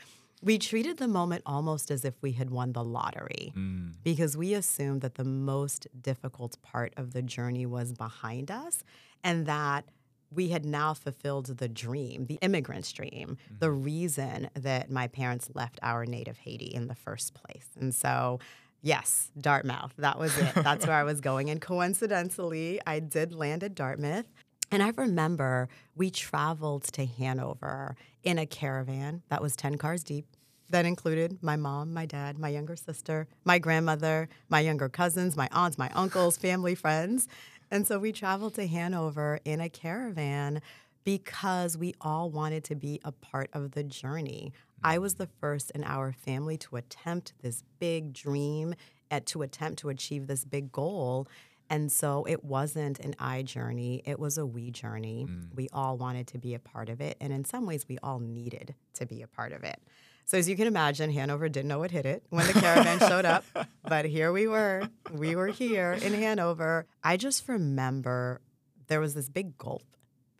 we 0.43 0.59
treated 0.59 0.97
the 0.97 1.09
moment 1.09 1.43
almost 1.45 1.91
as 1.91 2.05
if 2.05 2.15
we 2.23 2.33
had 2.33 2.51
won 2.51 2.73
the 2.73 2.85
lottery 2.85 3.53
mm. 3.55 3.93
because 4.03 4.37
we 4.37 4.55
assumed 4.55 5.03
that 5.03 5.17
the 5.17 5.25
most 5.25 5.87
difficult 6.01 6.61
part 6.63 6.93
of 6.97 7.13
the 7.13 7.23
journey 7.23 7.67
was 7.67 7.93
behind 7.93 8.51
us 8.51 8.83
and 9.23 9.47
that 9.47 9.85
we 10.33 10.49
had 10.49 10.65
now 10.65 10.95
fulfilled 10.95 11.47
the 11.47 11.69
dream, 11.69 12.27
the 12.27 12.39
immigrant's 12.41 12.93
dream, 12.93 13.37
mm-hmm. 13.43 13.55
the 13.59 13.71
reason 13.71 14.49
that 14.55 14.91
my 14.91 15.09
parents 15.09 15.51
left 15.55 15.79
our 15.83 16.07
native 16.07 16.39
Haiti 16.39 16.67
in 16.67 16.87
the 16.87 16.95
first 16.95 17.35
place. 17.35 17.67
And 17.79 17.95
so, 17.95 18.39
yes, 18.81 19.31
Dartmouth, 19.39 19.93
that 19.99 20.19
was 20.19 20.37
it. 20.39 20.55
That's 20.55 20.87
where 20.87 20.97
I 20.97 21.03
was 21.05 21.21
going. 21.21 21.51
And 21.51 21.61
coincidentally, 21.61 22.81
I 22.87 23.01
did 23.01 23.35
land 23.35 23.65
at 23.65 23.75
Dartmouth. 23.75 24.27
And 24.71 24.83
I 24.83 24.93
remember 24.97 25.69
we 25.97 26.11
traveled 26.11 26.85
to 26.93 27.05
Hanover 27.05 27.97
in 28.23 28.39
a 28.39 28.47
caravan 28.47 29.23
that 29.29 29.43
was 29.43 29.57
10 29.57 29.79
cars 29.79 30.05
deep. 30.05 30.27
That 30.69 30.87
included 30.87 31.43
my 31.43 31.57
mom, 31.57 31.93
my 31.93 32.07
dad, 32.07 32.39
my 32.39 32.49
younger 32.49 32.77
sister, 32.77 33.27
my 33.45 33.59
grandmother, 33.59 34.29
my 34.49 34.61
younger 34.61 34.89
cousins, 34.89 35.37
my 35.37 35.49
aunts, 35.51 35.77
my 35.77 35.91
uncles, 35.95 36.37
family, 36.37 36.77
friends. 36.77 37.27
And 37.73 37.87
so 37.87 37.99
we 37.99 38.13
traveled 38.13 38.55
to 38.55 38.67
Hanover 38.69 39.41
in 39.45 39.61
a 39.61 39.69
caravan 39.69 40.63
because 41.03 41.77
we 41.77 41.95
all 42.01 42.31
wanted 42.31 42.63
to 42.65 42.77
be 42.77 43.01
a 43.05 43.11
part 43.11 43.51
of 43.53 43.73
the 43.73 43.83
journey. 43.83 44.53
I 44.85 44.99
was 44.99 45.15
the 45.15 45.27
first 45.41 45.73
in 45.73 45.83
our 45.83 46.13
family 46.13 46.57
to 46.59 46.77
attempt 46.77 47.33
this 47.43 47.65
big 47.81 48.13
dream, 48.13 48.75
at, 49.11 49.27
to 49.27 49.43
attempt 49.43 49.81
to 49.81 49.89
achieve 49.89 50.27
this 50.27 50.45
big 50.45 50.71
goal. 50.71 51.27
And 51.71 51.91
so 51.91 52.27
it 52.29 52.45
wasn't 52.45 52.99
an 52.99 53.15
I 53.21 53.43
journey, 53.43 54.03
it 54.05 54.19
was 54.19 54.37
a 54.37 54.45
we 54.45 54.73
journey. 54.73 55.27
Mm. 55.31 55.55
We 55.55 55.69
all 55.73 55.97
wanted 55.97 56.27
to 56.29 56.39
be 56.39 56.55
a 56.55 56.59
part 56.59 56.89
of 56.89 57.01
it. 57.01 57.17
And 57.21 57.33
in 57.33 57.45
some 57.45 57.65
ways, 57.65 57.87
we 57.89 57.97
all 58.03 58.19
needed 58.19 58.75
to 58.95 59.07
be 59.07 59.23
a 59.23 59.29
part 59.29 59.53
of 59.53 59.63
it. 59.63 59.81
So 60.27 60.37
as 60.37 60.49
you 60.49 60.57
can 60.57 60.67
imagine, 60.67 61.13
Hanover 61.13 61.49
didn't 61.49 61.69
know 61.69 61.79
what 61.79 61.93
hit 61.93 62.07
it 62.07 62.25
when 62.31 62.47
the 62.47 62.53
caravan 62.53 62.99
showed 62.99 63.25
up. 63.25 63.45
But 63.83 64.05
here 64.05 64.31
we 64.31 64.47
were. 64.47 64.89
We 65.13 65.35
were 65.35 65.49
here 65.49 65.93
in 65.93 66.15
Hanover. 66.15 66.87
I 67.03 67.17
just 67.17 67.49
remember 67.49 68.41
there 68.87 69.01
was 69.01 69.15
this 69.15 69.29
big 69.29 69.59
gulp 69.59 69.83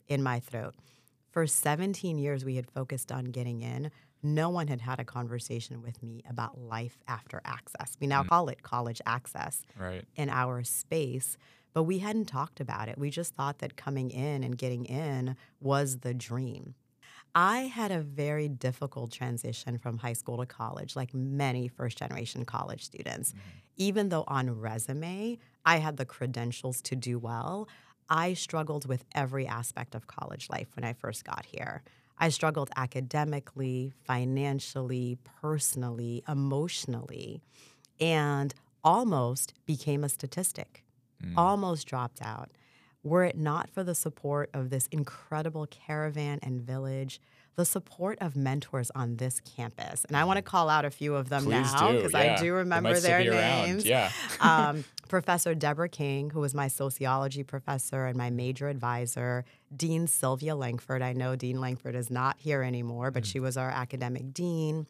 in 0.07 0.23
my 0.23 0.39
throat. 0.39 0.75
For 1.31 1.45
17 1.47 2.17
years, 2.17 2.45
we 2.45 2.55
had 2.55 2.71
focused 2.71 3.11
on 3.11 3.25
getting 3.25 3.61
in 3.61 3.91
no 4.23 4.49
one 4.49 4.67
had 4.67 4.81
had 4.81 4.99
a 4.99 5.03
conversation 5.03 5.81
with 5.81 6.01
me 6.01 6.23
about 6.29 6.59
life 6.59 6.97
after 7.07 7.41
access. 7.45 7.97
We 7.99 8.07
now 8.07 8.23
mm. 8.23 8.29
call 8.29 8.49
it 8.49 8.63
college 8.63 9.01
access 9.05 9.63
right. 9.79 10.03
in 10.15 10.29
our 10.29 10.63
space, 10.63 11.37
but 11.73 11.83
we 11.83 11.99
hadn't 11.99 12.25
talked 12.25 12.59
about 12.59 12.87
it. 12.89 12.97
We 12.97 13.09
just 13.09 13.35
thought 13.35 13.59
that 13.59 13.75
coming 13.75 14.11
in 14.11 14.43
and 14.43 14.57
getting 14.57 14.85
in 14.85 15.35
was 15.59 15.99
the 15.99 16.13
dream. 16.13 16.75
I 17.33 17.61
had 17.61 17.91
a 17.91 18.01
very 18.01 18.49
difficult 18.49 19.11
transition 19.11 19.77
from 19.77 19.99
high 19.99 20.13
school 20.13 20.37
to 20.37 20.45
college, 20.45 20.95
like 20.95 21.13
many 21.13 21.67
first 21.69 21.97
generation 21.97 22.43
college 22.43 22.83
students. 22.83 23.31
Mm-hmm. 23.31 23.39
Even 23.77 24.09
though 24.09 24.25
on 24.27 24.59
resume, 24.59 25.37
I 25.65 25.77
had 25.77 25.97
the 25.97 26.05
credentials 26.05 26.81
to 26.83 26.95
do 26.95 27.17
well, 27.17 27.69
I 28.09 28.33
struggled 28.33 28.85
with 28.85 29.05
every 29.15 29.47
aspect 29.47 29.95
of 29.95 30.07
college 30.07 30.49
life 30.49 30.67
when 30.75 30.83
I 30.83 30.91
first 30.91 31.23
got 31.23 31.45
here. 31.45 31.81
I 32.21 32.29
struggled 32.29 32.69
academically, 32.75 33.93
financially, 34.05 35.17
personally, 35.41 36.23
emotionally, 36.27 37.41
and 37.99 38.53
almost 38.83 39.55
became 39.65 40.03
a 40.03 40.09
statistic, 40.09 40.83
mm. 41.21 41.33
almost 41.35 41.87
dropped 41.87 42.21
out. 42.21 42.51
Were 43.03 43.23
it 43.23 43.35
not 43.35 43.71
for 43.71 43.83
the 43.83 43.95
support 43.95 44.51
of 44.53 44.69
this 44.69 44.85
incredible 44.91 45.65
caravan 45.65 46.37
and 46.43 46.61
village, 46.61 47.19
the 47.55 47.65
support 47.65 48.17
of 48.21 48.35
mentors 48.35 48.91
on 48.95 49.17
this 49.17 49.39
campus. 49.41 50.05
And 50.05 50.15
I 50.15 50.23
want 50.23 50.37
to 50.37 50.41
call 50.41 50.69
out 50.69 50.85
a 50.85 50.89
few 50.89 51.15
of 51.15 51.29
them 51.29 51.43
Please 51.43 51.73
now 51.73 51.91
because 51.91 52.13
yeah. 52.13 52.35
I 52.37 52.41
do 52.41 52.53
remember 52.53 52.99
their 52.99 53.23
names. 53.23 53.85
Yeah. 53.85 54.11
um, 54.39 54.83
Professor 55.09 55.53
Deborah 55.53 55.89
King, 55.89 56.29
who 56.29 56.39
was 56.39 56.55
my 56.55 56.69
sociology 56.69 57.43
professor 57.43 58.05
and 58.05 58.17
my 58.17 58.29
major 58.29 58.69
advisor, 58.69 59.43
Dean 59.75 60.07
Sylvia 60.07 60.55
Langford. 60.55 61.01
I 61.01 61.11
know 61.11 61.35
Dean 61.35 61.59
Langford 61.59 61.95
is 61.95 62.09
not 62.09 62.37
here 62.39 62.63
anymore, 62.63 63.11
but 63.11 63.23
mm. 63.23 63.25
she 63.25 63.41
was 63.41 63.57
our 63.57 63.69
academic 63.69 64.33
dean. 64.33 64.87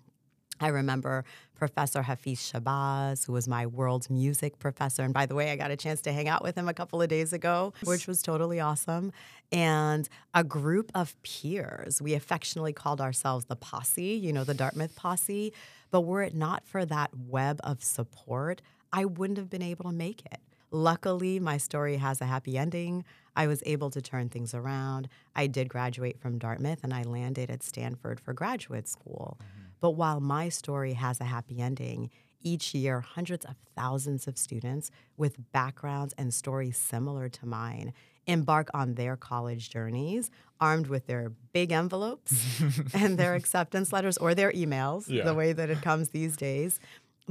I 0.61 0.67
remember 0.67 1.25
Professor 1.55 2.03
Hafiz 2.03 2.39
Shabazz, 2.39 3.25
who 3.25 3.33
was 3.33 3.47
my 3.47 3.65
world 3.65 4.09
music 4.09 4.59
professor. 4.59 5.03
And 5.03 5.13
by 5.13 5.25
the 5.25 5.35
way, 5.35 5.51
I 5.51 5.55
got 5.55 5.71
a 5.71 5.75
chance 5.75 6.01
to 6.01 6.13
hang 6.13 6.27
out 6.27 6.43
with 6.43 6.55
him 6.55 6.69
a 6.69 6.73
couple 6.73 7.01
of 7.01 7.09
days 7.09 7.33
ago, 7.33 7.73
which 7.83 8.07
was 8.07 8.21
totally 8.21 8.59
awesome. 8.59 9.11
And 9.51 10.07
a 10.33 10.43
group 10.43 10.91
of 10.95 11.21
peers. 11.23 12.01
We 12.01 12.13
affectionately 12.13 12.73
called 12.73 13.01
ourselves 13.01 13.45
the 13.45 13.55
posse, 13.55 14.13
you 14.13 14.31
know, 14.31 14.43
the 14.43 14.53
Dartmouth 14.53 14.95
posse. 14.95 15.51
But 15.89 16.01
were 16.01 16.21
it 16.21 16.35
not 16.35 16.65
for 16.65 16.85
that 16.85 17.11
web 17.27 17.59
of 17.63 17.83
support, 17.83 18.61
I 18.93 19.05
wouldn't 19.05 19.37
have 19.37 19.49
been 19.49 19.61
able 19.61 19.85
to 19.85 19.91
make 19.91 20.25
it. 20.25 20.39
Luckily, 20.71 21.37
my 21.37 21.57
story 21.57 21.97
has 21.97 22.21
a 22.21 22.25
happy 22.25 22.57
ending. 22.57 23.03
I 23.35 23.47
was 23.47 23.61
able 23.65 23.89
to 23.89 24.01
turn 24.01 24.29
things 24.29 24.53
around. 24.53 25.09
I 25.35 25.47
did 25.47 25.67
graduate 25.67 26.19
from 26.19 26.37
Dartmouth 26.37 26.79
and 26.83 26.93
I 26.93 27.03
landed 27.03 27.49
at 27.49 27.61
Stanford 27.61 28.19
for 28.19 28.33
graduate 28.33 28.87
school. 28.87 29.37
Mm-hmm. 29.41 29.70
But 29.81 29.91
while 29.91 30.21
my 30.21 30.49
story 30.49 30.93
has 30.93 31.19
a 31.19 31.25
happy 31.25 31.59
ending, 31.59 32.09
each 32.43 32.73
year, 32.73 33.01
hundreds 33.01 33.45
of 33.45 33.55
thousands 33.75 34.27
of 34.27 34.37
students 34.37 34.89
with 35.17 35.51
backgrounds 35.51 36.13
and 36.17 36.33
stories 36.33 36.77
similar 36.77 37.29
to 37.29 37.45
mine 37.45 37.93
embark 38.27 38.69
on 38.73 38.93
their 38.93 39.17
college 39.17 39.69
journeys 39.69 40.29
armed 40.59 40.87
with 40.87 41.07
their 41.07 41.31
big 41.53 41.71
envelopes 41.71 42.61
and 42.93 43.17
their 43.17 43.33
acceptance 43.33 43.91
letters 43.91 44.17
or 44.17 44.35
their 44.35 44.51
emails, 44.51 45.09
yeah. 45.09 45.23
the 45.23 45.33
way 45.33 45.53
that 45.53 45.69
it 45.69 45.81
comes 45.81 46.09
these 46.09 46.37
days, 46.37 46.79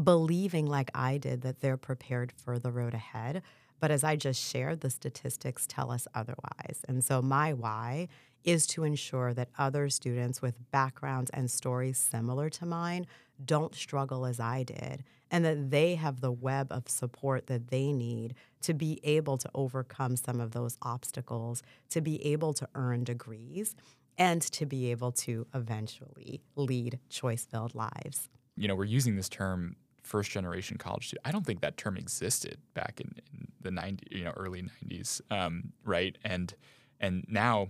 believing, 0.02 0.66
like 0.66 0.90
I 0.94 1.18
did, 1.18 1.42
that 1.42 1.60
they're 1.60 1.76
prepared 1.76 2.32
for 2.32 2.58
the 2.58 2.72
road 2.72 2.94
ahead. 2.94 3.42
But 3.80 3.90
as 3.90 4.04
I 4.04 4.16
just 4.16 4.40
shared, 4.40 4.80
the 4.80 4.90
statistics 4.90 5.66
tell 5.66 5.90
us 5.90 6.06
otherwise. 6.14 6.82
And 6.86 7.02
so, 7.02 7.22
my 7.22 7.52
why 7.52 8.08
is 8.44 8.66
to 8.66 8.84
ensure 8.84 9.34
that 9.34 9.48
other 9.58 9.88
students 9.88 10.40
with 10.40 10.70
backgrounds 10.70 11.30
and 11.30 11.50
stories 11.50 11.98
similar 11.98 12.48
to 12.48 12.64
mine 12.64 13.06
don't 13.44 13.74
struggle 13.74 14.26
as 14.26 14.38
I 14.40 14.62
did, 14.62 15.04
and 15.30 15.44
that 15.44 15.70
they 15.70 15.94
have 15.94 16.20
the 16.20 16.32
web 16.32 16.68
of 16.70 16.88
support 16.88 17.46
that 17.46 17.68
they 17.68 17.92
need 17.92 18.34
to 18.62 18.74
be 18.74 19.00
able 19.02 19.38
to 19.38 19.50
overcome 19.54 20.16
some 20.16 20.40
of 20.40 20.52
those 20.52 20.76
obstacles, 20.82 21.62
to 21.90 22.00
be 22.00 22.24
able 22.26 22.52
to 22.54 22.68
earn 22.74 23.04
degrees, 23.04 23.74
and 24.18 24.42
to 24.42 24.66
be 24.66 24.90
able 24.90 25.12
to 25.12 25.46
eventually 25.54 26.42
lead 26.56 26.98
choice 27.08 27.46
filled 27.46 27.74
lives. 27.74 28.28
You 28.56 28.68
know, 28.68 28.74
we're 28.74 28.84
using 28.84 29.16
this 29.16 29.28
term 29.28 29.76
first 30.02 30.30
generation 30.30 30.76
college 30.76 31.06
student. 31.06 31.26
I 31.26 31.30
don't 31.30 31.46
think 31.46 31.60
that 31.60 31.76
term 31.76 31.96
existed 31.96 32.58
back 32.74 33.00
in, 33.00 33.14
in 33.32 33.48
the 33.60 33.70
90, 33.70 34.06
you 34.10 34.24
know, 34.24 34.32
early 34.36 34.62
90s, 34.62 35.20
um, 35.30 35.72
right? 35.84 36.16
And 36.24 36.54
and 37.00 37.24
now 37.28 37.68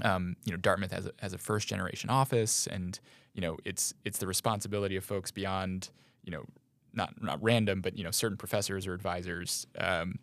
um, 0.00 0.36
you 0.44 0.52
know, 0.52 0.56
Dartmouth 0.56 0.92
has 0.92 1.06
a, 1.06 1.12
has 1.20 1.32
a 1.32 1.38
first 1.38 1.68
generation 1.68 2.08
office, 2.08 2.66
and 2.66 2.98
you 3.34 3.42
know, 3.42 3.58
it's 3.64 3.92
it's 4.04 4.18
the 4.18 4.26
responsibility 4.26 4.96
of 4.96 5.04
folks 5.04 5.30
beyond 5.30 5.90
you 6.24 6.32
know, 6.32 6.44
not 6.92 7.22
not 7.22 7.42
random, 7.42 7.80
but 7.80 7.96
you 7.96 8.04
know, 8.04 8.10
certain 8.10 8.36
professors 8.36 8.86
or 8.86 8.94
advisors 8.94 9.66
um, 9.78 10.18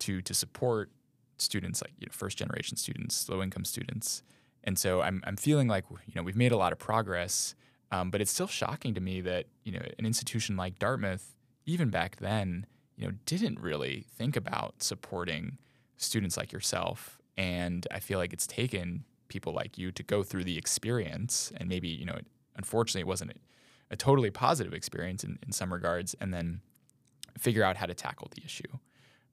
to 0.00 0.20
to 0.22 0.34
support 0.34 0.90
students 1.38 1.82
like 1.82 1.92
you 1.98 2.06
know, 2.06 2.12
first 2.12 2.38
generation 2.38 2.76
students, 2.76 3.28
low 3.28 3.42
income 3.42 3.64
students, 3.64 4.22
and 4.62 4.78
so 4.78 5.00
I'm 5.00 5.22
I'm 5.26 5.36
feeling 5.36 5.68
like 5.68 5.84
you 5.90 6.14
know 6.14 6.22
we've 6.22 6.36
made 6.36 6.52
a 6.52 6.56
lot 6.56 6.72
of 6.72 6.78
progress, 6.78 7.54
um, 7.90 8.10
but 8.10 8.20
it's 8.20 8.30
still 8.30 8.46
shocking 8.46 8.94
to 8.94 9.00
me 9.00 9.20
that 9.22 9.46
you 9.64 9.72
know 9.72 9.82
an 9.98 10.06
institution 10.06 10.56
like 10.56 10.78
Dartmouth, 10.78 11.34
even 11.66 11.90
back 11.90 12.16
then, 12.16 12.66
you 12.96 13.06
know, 13.06 13.14
didn't 13.26 13.60
really 13.60 14.04
think 14.16 14.36
about 14.36 14.82
supporting 14.82 15.58
students 15.96 16.36
like 16.36 16.52
yourself. 16.52 17.18
And 17.36 17.86
I 17.90 18.00
feel 18.00 18.18
like 18.18 18.32
it's 18.32 18.46
taken 18.46 19.04
people 19.28 19.52
like 19.52 19.78
you 19.78 19.90
to 19.92 20.02
go 20.02 20.22
through 20.22 20.44
the 20.44 20.56
experience 20.56 21.52
and 21.56 21.68
maybe, 21.68 21.88
you 21.88 22.04
know, 22.04 22.18
unfortunately 22.56 23.00
it 23.00 23.06
wasn't 23.06 23.32
a, 23.90 23.96
totally 23.96 24.30
positive 24.30 24.74
experience 24.74 25.22
in, 25.22 25.38
in 25.46 25.52
some 25.52 25.72
regards 25.72 26.14
and 26.20 26.34
then 26.34 26.60
figure 27.38 27.62
out 27.62 27.76
how 27.76 27.86
to 27.86 27.94
tackle 27.94 28.28
the 28.34 28.42
issue. 28.44 28.62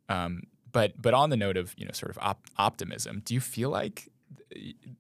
Um, 0.08 0.44
but 0.72 1.02
but 1.02 1.14
on 1.14 1.32
the 1.32 1.38
note 1.38 1.58
of 1.58 1.74
you 1.78 1.86
know 1.86 1.92
sort 1.92 2.12
of 2.12 2.18
op- 2.22 2.46
optimism, 2.58 3.22
do 3.26 3.34
you 3.34 3.40
feel 3.40 3.70
like 3.70 4.10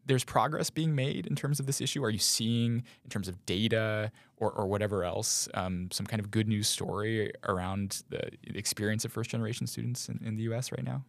there's 0.05 0.23
progress 0.23 0.69
being 0.69 0.95
made 0.95 1.27
in 1.27 1.35
terms 1.35 1.59
of 1.59 1.65
this 1.65 1.81
issue? 1.81 2.03
Are 2.03 2.09
you 2.09 2.19
seeing, 2.19 2.83
in 3.03 3.09
terms 3.09 3.27
of 3.27 3.45
data 3.45 4.11
or, 4.38 4.51
or 4.51 4.67
whatever 4.67 5.03
else, 5.03 5.47
um, 5.53 5.89
some 5.91 6.05
kind 6.05 6.19
of 6.19 6.31
good 6.31 6.47
news 6.47 6.67
story 6.67 7.31
around 7.47 8.03
the 8.09 8.29
experience 8.55 9.05
of 9.05 9.11
first 9.11 9.29
generation 9.29 9.67
students 9.67 10.09
in, 10.09 10.19
in 10.25 10.35
the 10.35 10.43
US 10.43 10.71
right 10.71 10.83
now? 10.83 11.03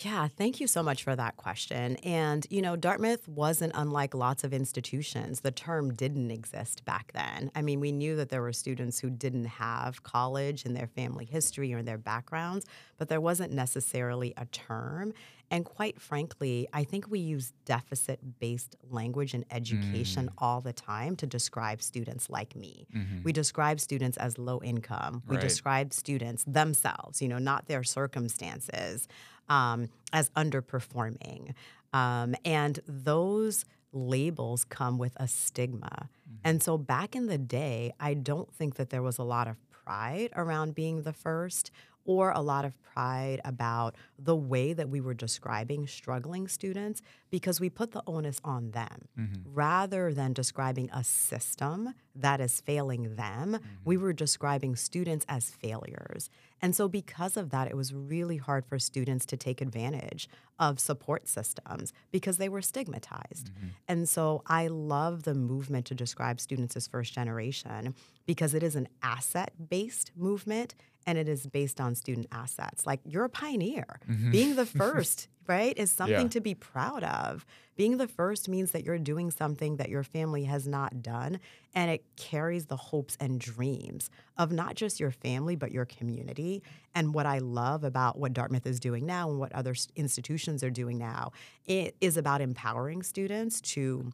Yeah, 0.00 0.28
thank 0.28 0.60
you 0.60 0.66
so 0.66 0.82
much 0.82 1.02
for 1.02 1.16
that 1.16 1.36
question. 1.36 1.96
And, 1.96 2.46
you 2.50 2.60
know, 2.60 2.76
Dartmouth 2.76 3.26
wasn't 3.28 3.72
unlike 3.74 4.14
lots 4.14 4.44
of 4.44 4.52
institutions. 4.52 5.40
The 5.40 5.50
term 5.50 5.94
didn't 5.94 6.30
exist 6.30 6.84
back 6.84 7.12
then. 7.12 7.50
I 7.54 7.62
mean, 7.62 7.80
we 7.80 7.92
knew 7.92 8.16
that 8.16 8.28
there 8.28 8.42
were 8.42 8.52
students 8.52 8.98
who 8.98 9.08
didn't 9.08 9.46
have 9.46 10.02
college 10.02 10.66
in 10.66 10.74
their 10.74 10.86
family 10.86 11.24
history 11.24 11.72
or 11.72 11.78
in 11.78 11.86
their 11.86 11.98
backgrounds, 11.98 12.66
but 12.98 13.08
there 13.08 13.20
wasn't 13.20 13.52
necessarily 13.52 14.34
a 14.36 14.44
term. 14.46 15.14
And 15.50 15.64
quite 15.64 16.00
frankly, 16.00 16.68
I 16.72 16.84
think 16.84 17.08
we 17.08 17.20
use 17.20 17.52
deficit 17.64 18.40
based 18.40 18.76
language 18.90 19.32
in 19.32 19.44
education 19.50 20.26
mm. 20.26 20.32
all 20.38 20.60
the 20.60 20.72
time 20.72 21.14
to 21.16 21.26
describe 21.26 21.80
students 21.80 22.28
like 22.28 22.56
me. 22.56 22.88
Mm-hmm. 22.94 23.22
We 23.22 23.32
describe 23.32 23.80
students 23.80 24.16
as 24.16 24.38
low 24.38 24.60
income, 24.62 25.22
we 25.28 25.36
right. 25.36 25.42
describe 25.42 25.92
students 25.92 26.44
themselves, 26.48 27.22
you 27.22 27.28
know, 27.28 27.38
not 27.38 27.66
their 27.66 27.84
circumstances 27.84 29.06
um, 29.48 29.88
as 30.12 30.30
underperforming. 30.30 31.54
Um, 31.92 32.34
and 32.44 32.80
those 32.86 33.64
labels 33.92 34.64
come 34.64 34.98
with 34.98 35.12
a 35.16 35.26
stigma. 35.28 36.08
Mm-hmm. 36.28 36.36
And 36.44 36.62
so 36.62 36.76
back 36.76 37.16
in 37.16 37.26
the 37.26 37.38
day, 37.38 37.92
I 37.98 38.14
don't 38.14 38.52
think 38.52 38.74
that 38.74 38.90
there 38.90 39.02
was 39.02 39.18
a 39.18 39.22
lot 39.22 39.48
of 39.48 39.56
pride 39.70 40.30
around 40.34 40.74
being 40.74 41.02
the 41.02 41.12
first 41.12 41.70
or 42.06 42.30
a 42.30 42.40
lot 42.40 42.64
of 42.64 42.72
pride 42.96 43.40
about 43.44 43.94
the 44.18 44.34
way 44.34 44.72
that 44.72 44.88
we 44.88 45.00
were 45.00 45.12
describing 45.12 45.86
struggling 45.86 46.48
students 46.48 47.02
because 47.30 47.60
we 47.60 47.68
put 47.68 47.92
the 47.92 48.02
onus 48.06 48.40
on 48.42 48.70
them. 48.70 49.08
Mm-hmm. 49.18 49.52
Rather 49.52 50.12
than 50.14 50.32
describing 50.32 50.88
a 50.92 51.04
system 51.04 51.94
that 52.14 52.40
is 52.40 52.60
failing 52.62 53.16
them, 53.16 53.52
mm-hmm. 53.52 53.66
we 53.84 53.96
were 53.98 54.14
describing 54.14 54.76
students 54.76 55.26
as 55.28 55.50
failures. 55.50 56.30
And 56.62 56.74
so, 56.74 56.88
because 56.88 57.36
of 57.36 57.50
that, 57.50 57.68
it 57.68 57.76
was 57.76 57.92
really 57.92 58.38
hard 58.38 58.64
for 58.64 58.78
students 58.78 59.26
to 59.26 59.36
take 59.36 59.60
advantage 59.60 60.26
of 60.58 60.80
support 60.80 61.28
systems 61.28 61.92
because 62.10 62.38
they 62.38 62.48
were 62.48 62.62
stigmatized. 62.62 63.50
Mm-hmm. 63.50 63.66
And 63.88 64.08
so, 64.08 64.42
I 64.46 64.68
love 64.68 65.24
the 65.24 65.34
movement 65.34 65.84
to 65.86 65.94
describe 65.94 66.40
students 66.40 66.76
as 66.76 66.86
first 66.86 67.12
generation 67.12 67.94
because 68.24 68.54
it 68.54 68.62
is 68.62 68.74
an 68.74 68.88
asset 69.02 69.52
based 69.68 70.12
movement 70.16 70.74
and 71.06 71.16
it 71.16 71.28
is 71.28 71.46
based 71.46 71.80
on 71.80 71.94
student 71.94 72.26
assets. 72.32 72.86
Like 72.86 73.00
you're 73.04 73.24
a 73.24 73.30
pioneer. 73.30 74.00
Mm-hmm. 74.10 74.30
Being 74.30 74.56
the 74.56 74.66
first, 74.66 75.28
right, 75.46 75.76
is 75.78 75.90
something 75.90 76.22
yeah. 76.22 76.28
to 76.28 76.40
be 76.40 76.54
proud 76.54 77.04
of. 77.04 77.46
Being 77.76 77.98
the 77.98 78.08
first 78.08 78.48
means 78.48 78.72
that 78.72 78.84
you're 78.84 78.98
doing 78.98 79.30
something 79.30 79.76
that 79.76 79.90
your 79.90 80.02
family 80.02 80.44
has 80.44 80.66
not 80.66 81.02
done, 81.02 81.38
and 81.74 81.90
it 81.90 82.04
carries 82.16 82.66
the 82.66 82.76
hopes 82.76 83.16
and 83.20 83.38
dreams 83.38 84.10
of 84.36 84.50
not 84.50 84.74
just 84.74 84.98
your 84.98 85.10
family, 85.10 85.56
but 85.56 85.72
your 85.72 85.84
community. 85.84 86.62
And 86.94 87.14
what 87.14 87.26
I 87.26 87.38
love 87.38 87.84
about 87.84 88.18
what 88.18 88.32
Dartmouth 88.32 88.66
is 88.66 88.80
doing 88.80 89.04
now 89.06 89.30
and 89.30 89.38
what 89.38 89.52
other 89.52 89.74
institutions 89.94 90.64
are 90.64 90.70
doing 90.70 90.98
now, 90.98 91.32
it 91.66 91.96
is 92.00 92.16
about 92.16 92.40
empowering 92.40 93.02
students 93.02 93.60
to 93.60 94.12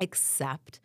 accept 0.00 0.80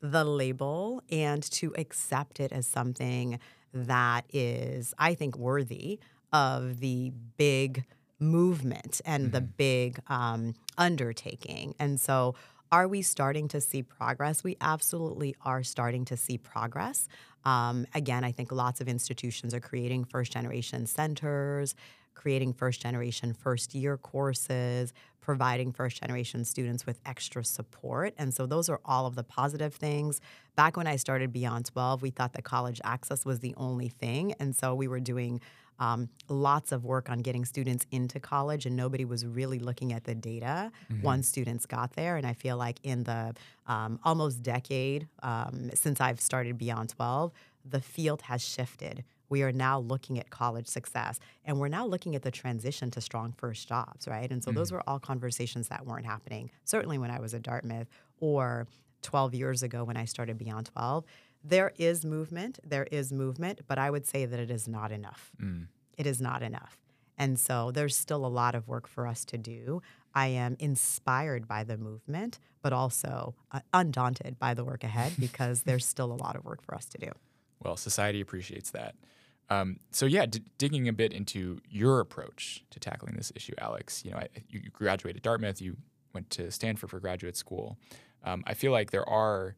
the 0.00 0.24
label 0.24 1.02
and 1.10 1.42
to 1.42 1.74
accept 1.76 2.40
it 2.40 2.52
as 2.52 2.66
something 2.66 3.38
that 3.72 4.24
is, 4.32 4.94
I 4.98 5.14
think, 5.14 5.36
worthy 5.36 5.98
of 6.32 6.80
the 6.80 7.12
big 7.36 7.84
movement 8.18 9.00
and 9.04 9.24
mm-hmm. 9.24 9.32
the 9.32 9.40
big 9.40 10.00
um, 10.08 10.54
undertaking. 10.78 11.74
And 11.78 12.00
so, 12.00 12.34
are 12.72 12.86
we 12.86 13.02
starting 13.02 13.48
to 13.48 13.60
see 13.60 13.82
progress? 13.82 14.44
We 14.44 14.56
absolutely 14.60 15.34
are 15.44 15.64
starting 15.64 16.04
to 16.04 16.16
see 16.16 16.38
progress. 16.38 17.08
Um, 17.44 17.86
again, 17.94 18.22
I 18.22 18.30
think 18.30 18.52
lots 18.52 18.80
of 18.80 18.88
institutions 18.88 19.54
are 19.54 19.60
creating 19.60 20.04
first 20.04 20.30
generation 20.30 20.86
centers, 20.86 21.74
creating 22.20 22.52
first 22.52 22.82
generation 22.82 23.32
first 23.32 23.74
year 23.74 23.96
courses, 23.96 24.92
providing 25.22 25.72
first 25.72 26.02
generation 26.02 26.44
students 26.44 26.84
with 26.84 27.00
extra 27.06 27.42
support. 27.42 28.12
And 28.18 28.34
so 28.34 28.44
those 28.44 28.68
are 28.68 28.78
all 28.84 29.06
of 29.06 29.14
the 29.14 29.24
positive 29.24 29.74
things. 29.74 30.20
Back 30.54 30.76
when 30.76 30.86
I 30.86 30.96
started 30.96 31.32
Beyond 31.32 31.64
12, 31.64 32.02
we 32.02 32.10
thought 32.10 32.34
that 32.34 32.44
college 32.44 32.78
access 32.84 33.24
was 33.24 33.40
the 33.40 33.54
only 33.56 33.88
thing. 33.88 34.34
And 34.38 34.54
so 34.54 34.74
we 34.74 34.86
were 34.86 35.00
doing 35.00 35.40
um, 35.78 36.10
lots 36.28 36.72
of 36.72 36.84
work 36.84 37.08
on 37.08 37.20
getting 37.20 37.46
students 37.46 37.86
into 37.90 38.20
college, 38.20 38.66
and 38.66 38.76
nobody 38.76 39.06
was 39.06 39.24
really 39.24 39.58
looking 39.58 39.94
at 39.94 40.04
the 40.04 40.14
data 40.14 40.70
mm-hmm. 40.92 41.00
once 41.00 41.26
students 41.26 41.64
got 41.64 41.94
there. 41.94 42.18
And 42.18 42.26
I 42.26 42.34
feel 42.34 42.58
like 42.58 42.80
in 42.82 43.04
the 43.04 43.34
um, 43.66 43.98
almost 44.04 44.42
decade 44.42 45.08
um, 45.22 45.70
since 45.72 46.02
I've 46.02 46.20
started 46.20 46.58
Beyond 46.58 46.90
12, 46.90 47.32
the 47.64 47.80
field 47.80 48.22
has 48.22 48.42
shifted 48.46 49.04
we 49.30 49.42
are 49.42 49.52
now 49.52 49.78
looking 49.78 50.18
at 50.18 50.28
college 50.28 50.66
success 50.66 51.18
and 51.44 51.58
we're 51.58 51.68
now 51.68 51.86
looking 51.86 52.14
at 52.14 52.22
the 52.22 52.30
transition 52.30 52.90
to 52.90 53.00
strong 53.00 53.32
first 53.32 53.66
jobs, 53.66 54.06
right? 54.06 54.30
And 54.30 54.44
so 54.44 54.50
mm 54.50 54.60
those 54.60 54.72
were 54.72 54.82
all 54.86 54.98
conversations 54.98 55.68
that 55.68 55.86
weren't 55.86 56.04
happening, 56.04 56.50
certainly 56.64 56.98
when 56.98 57.10
I 57.10 57.18
was 57.18 57.32
at 57.32 57.40
Dartmouth 57.40 57.86
or 58.18 58.66
12 59.00 59.34
years 59.34 59.62
ago 59.62 59.84
when 59.84 59.96
I 59.96 60.04
started 60.04 60.36
Beyond 60.36 60.66
12. 60.66 61.04
There 61.42 61.72
is 61.78 62.04
movement, 62.04 62.58
there 62.62 62.86
is 62.90 63.10
movement, 63.12 63.60
but 63.66 63.78
I 63.78 63.90
would 63.90 64.06
say 64.06 64.26
that 64.26 64.38
it 64.38 64.50
is 64.50 64.68
not 64.68 64.92
enough. 64.92 65.30
Mm. 65.40 65.68
It 65.96 66.06
is 66.06 66.20
not 66.20 66.42
enough. 66.42 66.76
And 67.16 67.38
so 67.38 67.70
there's 67.70 67.96
still 67.96 68.26
a 68.26 68.28
lot 68.28 68.54
of 68.54 68.66
work 68.68 68.86
for 68.86 69.06
us 69.06 69.24
to 69.26 69.38
do. 69.38 69.82
I 70.14 70.28
am 70.28 70.56
inspired 70.58 71.46
by 71.46 71.64
the 71.64 71.76
movement, 71.76 72.38
but 72.62 72.72
also 72.72 73.34
uh, 73.52 73.60
undaunted 73.72 74.38
by 74.38 74.54
the 74.54 74.64
work 74.64 74.84
ahead 74.84 75.12
because 75.20 75.62
there's 75.62 75.86
still 75.86 76.12
a 76.12 76.16
lot 76.16 76.36
of 76.36 76.44
work 76.44 76.62
for 76.62 76.74
us 76.74 76.86
to 76.86 76.98
do. 76.98 77.12
Well, 77.62 77.76
society 77.76 78.20
appreciates 78.20 78.70
that. 78.70 78.94
Um, 79.50 79.78
so 79.90 80.06
yeah, 80.06 80.26
d- 80.26 80.42
digging 80.58 80.88
a 80.88 80.92
bit 80.92 81.12
into 81.12 81.60
your 81.68 82.00
approach 82.00 82.64
to 82.70 82.78
tackling 82.78 83.16
this 83.16 83.32
issue, 83.34 83.52
Alex. 83.58 84.04
You 84.04 84.12
know, 84.12 84.18
I, 84.18 84.28
you, 84.48 84.60
graduated 84.72 85.22
Dartmouth. 85.22 85.60
You 85.60 85.76
went 86.14 86.30
to 86.30 86.50
Stanford 86.50 86.90
for 86.90 87.00
graduate 87.00 87.36
school. 87.36 87.76
Um, 88.24 88.44
I 88.46 88.54
feel 88.54 88.70
like 88.70 88.92
there 88.92 89.08
are 89.08 89.56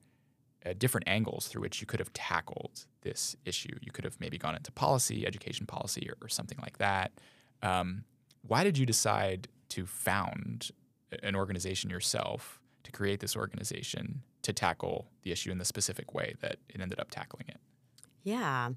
uh, 0.64 0.72
different 0.78 1.08
angles 1.08 1.48
through 1.48 1.62
which 1.62 1.80
you 1.80 1.86
could 1.86 2.00
have 2.00 2.12
tackled 2.14 2.86
this 3.02 3.36
issue. 3.44 3.76
You 3.80 3.92
could 3.92 4.04
have 4.04 4.18
maybe 4.18 4.38
gone 4.38 4.54
into 4.54 4.72
policy, 4.72 5.26
education 5.26 5.66
policy, 5.66 6.08
or, 6.08 6.16
or 6.24 6.28
something 6.28 6.58
like 6.62 6.78
that. 6.78 7.12
Um, 7.62 8.04
why 8.46 8.64
did 8.64 8.78
you 8.78 8.86
decide 8.86 9.48
to 9.70 9.86
found 9.86 10.70
an 11.22 11.36
organization 11.36 11.90
yourself 11.90 12.60
to 12.84 12.92
create 12.92 13.20
this 13.20 13.36
organization 13.36 14.22
to 14.42 14.52
tackle 14.52 15.08
the 15.22 15.32
issue 15.32 15.50
in 15.50 15.58
the 15.58 15.64
specific 15.64 16.14
way 16.14 16.34
that 16.40 16.56
it 16.68 16.80
ended 16.80 16.98
up 16.98 17.10
tackling 17.10 17.44
it? 17.48 17.58
Yeah. 18.24 18.70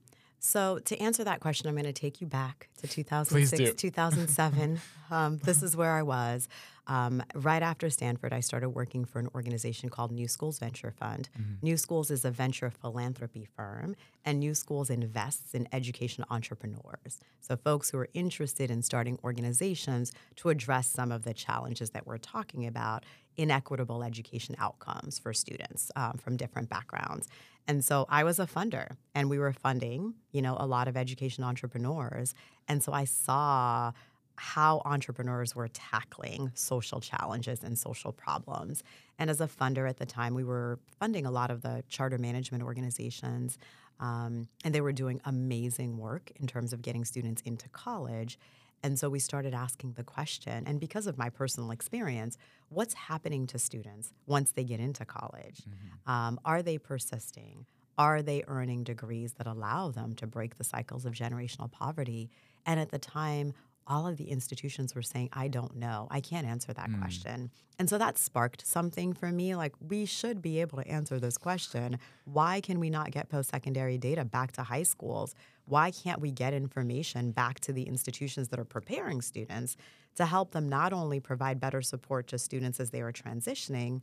So, 0.46 0.78
to 0.86 1.02
answer 1.02 1.24
that 1.24 1.40
question, 1.40 1.68
I'm 1.68 1.74
going 1.74 1.86
to 1.86 1.94
take 1.94 2.22
you 2.22 2.28
back 2.28 2.70
to 2.82 2.88
2006, 2.88 3.82
2007. 3.82 4.80
um, 5.12 5.40
this 5.40 5.64
is 5.64 5.76
where 5.76 5.94
I 5.94 6.04
was. 6.04 6.48
Um, 6.88 7.24
right 7.34 7.64
after 7.64 7.90
Stanford, 7.90 8.32
I 8.32 8.42
started 8.42 8.70
working 8.70 9.06
for 9.06 9.18
an 9.18 9.28
organization 9.34 9.90
called 9.90 10.12
New 10.12 10.28
Schools 10.28 10.60
Venture 10.60 10.92
Fund. 10.92 11.30
Mm-hmm. 11.34 11.54
New 11.64 11.78
Schools 11.78 12.12
is 12.12 12.24
a 12.26 12.30
venture 12.30 12.70
philanthropy 12.70 13.48
firm, 13.58 13.96
and 14.24 14.40
New 14.40 14.54
Schools 14.54 14.92
invests 14.92 15.56
in 15.56 15.68
education 15.72 16.24
entrepreneurs. 16.30 17.20
So, 17.42 17.56
folks 17.56 17.90
who 17.90 17.98
are 17.98 18.10
interested 18.14 18.70
in 18.70 18.84
starting 18.84 19.18
organizations 19.24 20.12
to 20.36 20.50
address 20.50 20.88
some 20.88 21.12
of 21.12 21.24
the 21.24 21.34
challenges 21.34 21.90
that 21.90 22.06
we're 22.06 22.20
talking 22.20 22.68
about 22.68 23.04
inequitable 23.38 24.04
education 24.04 24.56
outcomes 24.60 25.19
for 25.19 25.34
students 25.34 25.91
um, 25.95 26.17
from 26.17 26.38
different 26.38 26.69
backgrounds. 26.69 27.28
And 27.67 27.84
so 27.84 28.06
I 28.10 28.24
was 28.24 28.39
a 28.39 28.45
funder 28.45 28.95
and 29.13 29.30
we 29.30 29.39
were 29.39 29.52
funding, 29.52 30.13
you 30.32 30.41
know, 30.41 30.56
a 30.60 30.67
lot 30.67 30.88
of 30.88 30.95
education 30.95 31.43
entrepreneurs. 31.43 32.36
And 32.67 32.84
so 32.84 32.93
I 32.93 33.06
saw 33.06 33.91
how 34.38 34.82
entrepreneurs 34.86 35.56
were 35.56 35.69
tackling 35.69 36.52
social 36.54 37.00
challenges 37.00 37.63
and 37.63 37.78
social 37.78 38.12
problems. 38.12 38.84
And 39.17 39.30
as 39.30 39.39
a 39.39 39.48
funder 39.48 39.89
at 39.89 39.98
the 39.98 40.06
time, 40.06 40.36
we 40.36 40.43
were 40.43 40.80
funding 41.00 41.26
a 41.26 41.32
lot 41.32 41.52
of 41.52 41.62
the 41.62 41.84
charter 41.89 42.17
management 42.17 42.63
organizations. 42.63 43.58
Um, 44.00 44.50
and 44.63 44.76
they 44.76 44.82
were 44.82 44.91
doing 44.91 45.21
amazing 45.24 45.98
work 45.98 46.32
in 46.36 46.48
terms 46.48 46.74
of 46.74 46.82
getting 46.82 47.06
students 47.06 47.41
into 47.43 47.69
college. 47.69 48.38
And 48.86 49.00
so 49.00 49.10
we 49.10 49.17
started 49.17 49.56
asking 49.56 49.93
the 49.93 50.04
question, 50.04 50.63
and 50.67 50.80
because 50.80 51.08
of 51.08 51.17
my 51.17 51.30
personal 51.32 51.71
experience, 51.71 52.38
what's 52.69 52.93
happening 52.93 53.48
to 53.48 53.58
students 53.58 54.13
once 54.28 54.52
they 54.52 54.63
get 54.63 54.80
into 54.80 55.06
college? 55.06 55.63
Mm-hmm. 55.67 56.12
Um, 56.12 56.39
are 56.45 56.62
they 56.62 56.78
persisting? 56.78 57.65
Are 57.98 58.21
they 58.21 58.43
earning 58.48 58.84
degrees 58.84 59.34
that 59.39 59.48
allow 59.48 59.89
them 59.89 60.13
to 60.17 60.28
break 60.28 60.58
the 60.58 60.63
cycles 60.63 61.04
of 61.04 61.13
generational 61.13 61.71
poverty? 61.71 62.30
And 62.63 62.80
at 62.80 62.91
the 62.91 63.00
time, 63.00 63.54
all 63.88 64.06
of 64.06 64.17
the 64.17 64.30
institutions 64.30 64.93
were 64.93 65.02
saying, 65.02 65.30
I 65.34 65.48
don't 65.48 65.76
know. 65.76 66.08
I 66.12 66.19
can't 66.19 66.45
answer 66.45 66.71
that 66.74 66.89
Mm. 66.89 67.00
question. 67.00 67.52
And 67.80 67.89
so 67.89 67.98
that 67.98 68.17
sparked 68.17 68.65
something 68.65 69.13
for 69.13 69.32
me. 69.32 69.56
Like, 69.56 69.74
we 69.80 70.06
should 70.06 70.41
be 70.41 70.62
able 70.62 70.78
to 70.82 70.88
answer 70.88 71.19
this 71.19 71.38
question. 71.38 72.00
Why 72.26 72.62
can 72.62 72.80
we 72.80 72.89
not 72.89 73.12
get 73.12 73.30
post 73.30 73.50
secondary 73.50 73.98
data 73.98 74.26
back 74.26 74.52
to 74.54 74.63
high 74.63 74.84
schools? 74.84 75.36
Why 75.65 75.91
can't 75.91 76.21
we 76.21 76.32
get 76.32 76.54
information 76.54 77.32
back 77.32 77.60
to 77.62 77.73
the 77.73 77.84
institutions 77.84 78.49
that 78.49 78.60
are 78.60 78.65
preparing 78.65 79.21
students 79.21 79.75
to 80.15 80.25
help 80.25 80.51
them 80.51 80.69
not 80.69 80.93
only 80.93 81.19
provide 81.19 81.60
better 81.60 81.82
support 81.82 82.28
to 82.28 82.38
students 82.38 82.80
as 82.80 82.91
they 82.91 83.01
are 83.01 83.12
transitioning, 83.12 84.01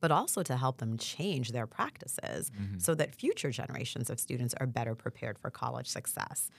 but 0.00 0.10
also 0.10 0.42
to 0.42 0.56
help 0.56 0.78
them 0.78 0.98
change 0.98 1.52
their 1.52 1.66
practices 1.66 2.50
mm-hmm. 2.50 2.78
so 2.78 2.94
that 2.94 3.14
future 3.14 3.50
generations 3.50 4.10
of 4.10 4.18
students 4.18 4.54
are 4.58 4.66
better 4.66 4.94
prepared 4.94 5.38
for 5.38 5.50
college 5.50 5.86
success. 5.86 6.50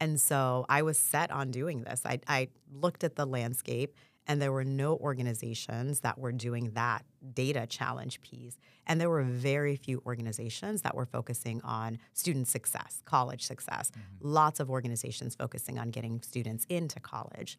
And 0.00 0.20
so 0.20 0.66
I 0.68 0.82
was 0.82 0.98
set 0.98 1.30
on 1.30 1.50
doing 1.50 1.82
this. 1.82 2.02
I, 2.04 2.20
I 2.26 2.48
looked 2.72 3.04
at 3.04 3.16
the 3.16 3.26
landscape, 3.26 3.94
and 4.26 4.40
there 4.40 4.52
were 4.52 4.64
no 4.64 4.96
organizations 4.96 6.00
that 6.00 6.18
were 6.18 6.32
doing 6.32 6.70
that 6.74 7.04
data 7.34 7.66
challenge 7.66 8.20
piece. 8.22 8.56
And 8.86 9.00
there 9.00 9.10
were 9.10 9.22
very 9.22 9.76
few 9.76 10.02
organizations 10.06 10.82
that 10.82 10.94
were 10.94 11.06
focusing 11.06 11.60
on 11.62 11.98
student 12.12 12.48
success, 12.48 13.02
college 13.04 13.44
success. 13.44 13.90
Mm-hmm. 13.90 14.28
Lots 14.28 14.60
of 14.60 14.70
organizations 14.70 15.34
focusing 15.34 15.78
on 15.78 15.90
getting 15.90 16.22
students 16.22 16.64
into 16.68 17.00
college. 17.00 17.58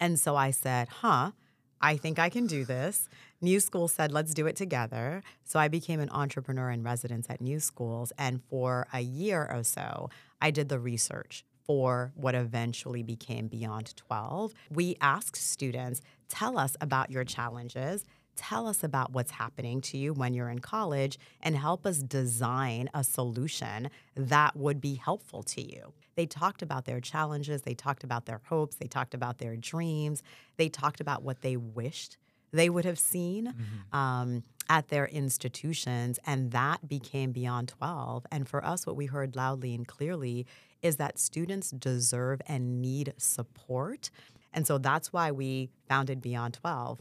And 0.00 0.18
so 0.18 0.34
I 0.34 0.50
said, 0.50 0.88
huh, 0.88 1.32
I 1.80 1.96
think 1.96 2.18
I 2.18 2.28
can 2.28 2.46
do 2.46 2.64
this. 2.64 3.08
New 3.40 3.60
School 3.60 3.88
said, 3.88 4.12
let's 4.12 4.34
do 4.34 4.46
it 4.46 4.56
together. 4.56 5.22
So 5.44 5.58
I 5.58 5.68
became 5.68 6.00
an 6.00 6.10
entrepreneur 6.10 6.70
in 6.70 6.82
residence 6.82 7.26
at 7.30 7.40
New 7.40 7.60
Schools. 7.60 8.12
And 8.18 8.42
for 8.50 8.86
a 8.92 9.00
year 9.00 9.48
or 9.50 9.62
so, 9.62 10.10
I 10.40 10.50
did 10.50 10.68
the 10.68 10.78
research 10.78 11.44
for 11.70 12.10
what 12.16 12.34
eventually 12.34 13.00
became 13.00 13.46
Beyond 13.46 13.94
12. 13.94 14.52
We 14.72 14.96
asked 15.00 15.36
students, 15.36 16.00
tell 16.28 16.58
us 16.58 16.76
about 16.80 17.12
your 17.12 17.22
challenges. 17.22 18.04
Tell 18.34 18.66
us 18.66 18.82
about 18.82 19.12
what's 19.12 19.30
happening 19.30 19.80
to 19.82 19.96
you 19.96 20.12
when 20.12 20.34
you're 20.34 20.48
in 20.48 20.58
college 20.58 21.16
and 21.40 21.54
help 21.54 21.86
us 21.86 21.98
design 21.98 22.90
a 22.92 23.04
solution 23.04 23.88
that 24.16 24.56
would 24.56 24.80
be 24.80 24.96
helpful 24.96 25.44
to 25.44 25.62
you. 25.62 25.92
They 26.16 26.26
talked 26.26 26.60
about 26.60 26.86
their 26.86 27.00
challenges, 27.00 27.62
they 27.62 27.74
talked 27.74 28.02
about 28.02 28.26
their 28.26 28.40
hopes, 28.46 28.74
they 28.74 28.88
talked 28.88 29.14
about 29.14 29.38
their 29.38 29.54
dreams, 29.54 30.24
they 30.56 30.68
talked 30.68 31.00
about 31.00 31.22
what 31.22 31.42
they 31.42 31.56
wished 31.56 32.16
they 32.52 32.68
would 32.68 32.84
have 32.84 32.98
seen 32.98 33.54
um, 33.92 34.42
at 34.68 34.88
their 34.88 35.06
institutions, 35.06 36.18
and 36.26 36.50
that 36.52 36.88
became 36.88 37.32
Beyond 37.32 37.68
12. 37.68 38.26
And 38.30 38.48
for 38.48 38.64
us, 38.64 38.86
what 38.86 38.96
we 38.96 39.06
heard 39.06 39.36
loudly 39.36 39.74
and 39.74 39.86
clearly 39.86 40.46
is 40.82 40.96
that 40.96 41.18
students 41.18 41.70
deserve 41.70 42.40
and 42.46 42.80
need 42.80 43.14
support. 43.16 44.10
And 44.52 44.66
so 44.66 44.78
that's 44.78 45.12
why 45.12 45.30
we 45.30 45.70
founded 45.88 46.20
Beyond 46.20 46.54
12 46.54 47.00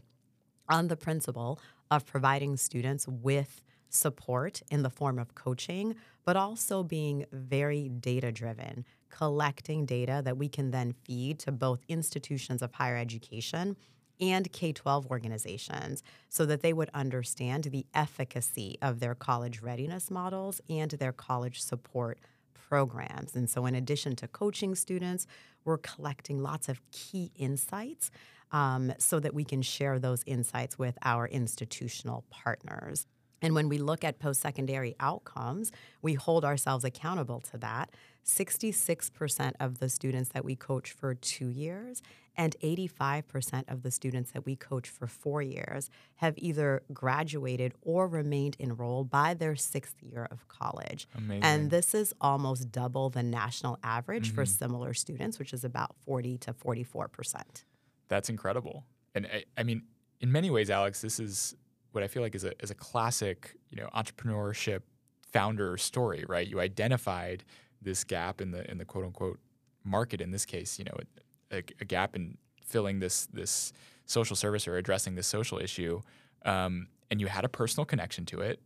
on 0.68 0.88
the 0.88 0.98
principle 0.98 1.60
of 1.90 2.06
providing 2.06 2.58
students 2.58 3.08
with 3.08 3.64
support 3.90 4.62
in 4.70 4.84
the 4.84 4.90
form 4.90 5.18
of 5.18 5.34
coaching, 5.34 5.96
but 6.24 6.38
also 6.38 6.84
being 6.84 7.26
very 7.32 7.90
data 7.90 8.32
driven, 8.32 8.86
collecting 9.10 9.86
data 9.86 10.22
that 10.24 10.38
we 10.38 10.48
can 10.48 10.72
then 10.72 10.94
feed 11.04 11.40
to 11.40 11.52
both 11.52 11.82
institutions 11.88 12.62
of 12.62 12.74
higher 12.74 12.98
education 12.98 13.76
and 14.22 14.52
K 14.52 14.74
12 14.74 15.08
organizations 15.08 16.04
so 16.28 16.46
that 16.46 16.62
they 16.62 16.74
would 16.74 16.90
understand 16.94 17.66
the 17.66 17.86
efficacy 17.94 18.78
of 18.82 19.00
their 19.00 19.16
college 19.16 19.62
readiness 19.62 20.12
models 20.12 20.62
and 20.70 20.92
their 20.92 21.14
college 21.14 21.62
support 21.62 22.20
programs. 22.70 23.36
And 23.36 23.50
so, 23.50 23.66
in 23.66 23.76
addition 23.76 24.16
to 24.18 24.28
coaching 24.28 24.76
students, 24.76 25.26
we're 25.66 25.78
collecting 25.78 26.40
lots 26.40 26.70
of 26.70 26.80
key 26.92 27.32
insights 27.36 28.12
um, 28.52 28.94
so 28.98 29.20
that 29.20 29.34
we 29.34 29.44
can 29.44 29.62
share 29.62 30.00
those 30.00 30.24
insights 30.26 30.78
with 30.78 30.98
our 31.04 31.28
institutional 31.28 32.24
partners. 32.30 33.08
And 33.42 33.56
when 33.56 33.70
we 33.70 33.78
look 33.78 34.04
at 34.04 34.20
post 34.20 34.42
secondary 34.42 34.96
outcomes, 35.00 35.72
we 36.02 36.14
hold 36.14 36.44
ourselves 36.46 36.84
accountable 36.84 37.40
to 37.52 37.58
that. 37.60 37.92
66% 38.26 39.54
of 39.60 39.80
the 39.80 39.90
students 39.90 40.30
that 40.30 40.46
we 40.46 40.56
coach 40.56 40.92
for 40.92 41.16
two 41.16 41.50
years 41.50 42.02
and 42.40 42.56
85% 42.64 43.70
of 43.70 43.84
the 43.84 43.92
students 43.92 44.32
that 44.32 44.46
we 44.46 44.56
coach 44.56 44.88
for 44.88 45.08
four 45.08 45.42
years 45.42 45.90
have 46.16 46.36
either 46.38 46.84
graduated 46.94 47.74
or 47.82 48.08
remained 48.08 48.56
enrolled 48.62 49.10
by 49.10 49.34
their 49.34 49.58
sixth 49.58 50.02
year 50.02 50.26
of 50.32 50.48
college. 50.48 51.06
Amazing. 51.18 51.44
And 51.44 51.70
this 51.70 51.94
is 51.94 52.14
almost 52.22 52.72
double 52.72 53.10
the 53.10 53.24
national 53.24 53.78
average 53.84 54.34
for 54.34 54.46
mm-hmm. 54.46 54.54
similar 54.54 54.94
students, 54.94 55.38
which 55.38 55.52
is 55.52 55.66
about 55.66 55.94
40 56.06 56.38
to 56.38 56.54
44%. 56.54 57.42
That's 58.08 58.30
incredible. 58.30 58.86
And 59.14 59.28
I, 59.28 59.44
I 59.58 59.64
mean, 59.64 59.84
in 60.22 60.32
many 60.32 60.50
ways, 60.50 60.70
Alex, 60.70 61.02
this 61.02 61.20
is 61.20 61.56
what 61.92 62.06
I 62.06 62.08
feel 62.08 62.24
like 62.24 62.36
is 62.36 62.46
a 62.46 62.54
is 62.64 62.72
a 62.72 62.76
classic, 62.76 63.58
you 63.70 63.82
know, 63.82 63.90
entrepreneurship 63.94 64.84
founder 65.34 65.76
story, 65.76 66.24
right? 66.26 66.48
You 66.48 66.62
identified 66.62 67.44
this 67.82 68.06
gap 68.06 68.40
in 68.40 68.52
the 68.52 68.70
in 68.72 68.78
the 68.78 68.86
quote 68.86 69.04
unquote 69.04 69.40
market 69.84 70.22
in 70.22 70.32
this 70.32 70.46
case, 70.46 70.80
you 70.80 70.86
know, 70.86 70.96
a, 71.52 71.64
a 71.80 71.86
gap 71.86 72.16
in 72.16 72.38
filling 72.64 73.00
this 73.00 73.28
this 73.34 73.74
social 74.06 74.36
service 74.36 74.68
or 74.68 74.78
addressing 74.78 75.16
this 75.16 75.28
social 75.28 75.60
issue, 75.60 76.02
um, 76.46 76.88
and 77.12 77.22
you 77.22 77.28
had 77.28 77.46
a 77.46 77.50
personal 77.50 77.86
connection 77.86 78.26
to 78.26 78.42
it, 78.42 78.60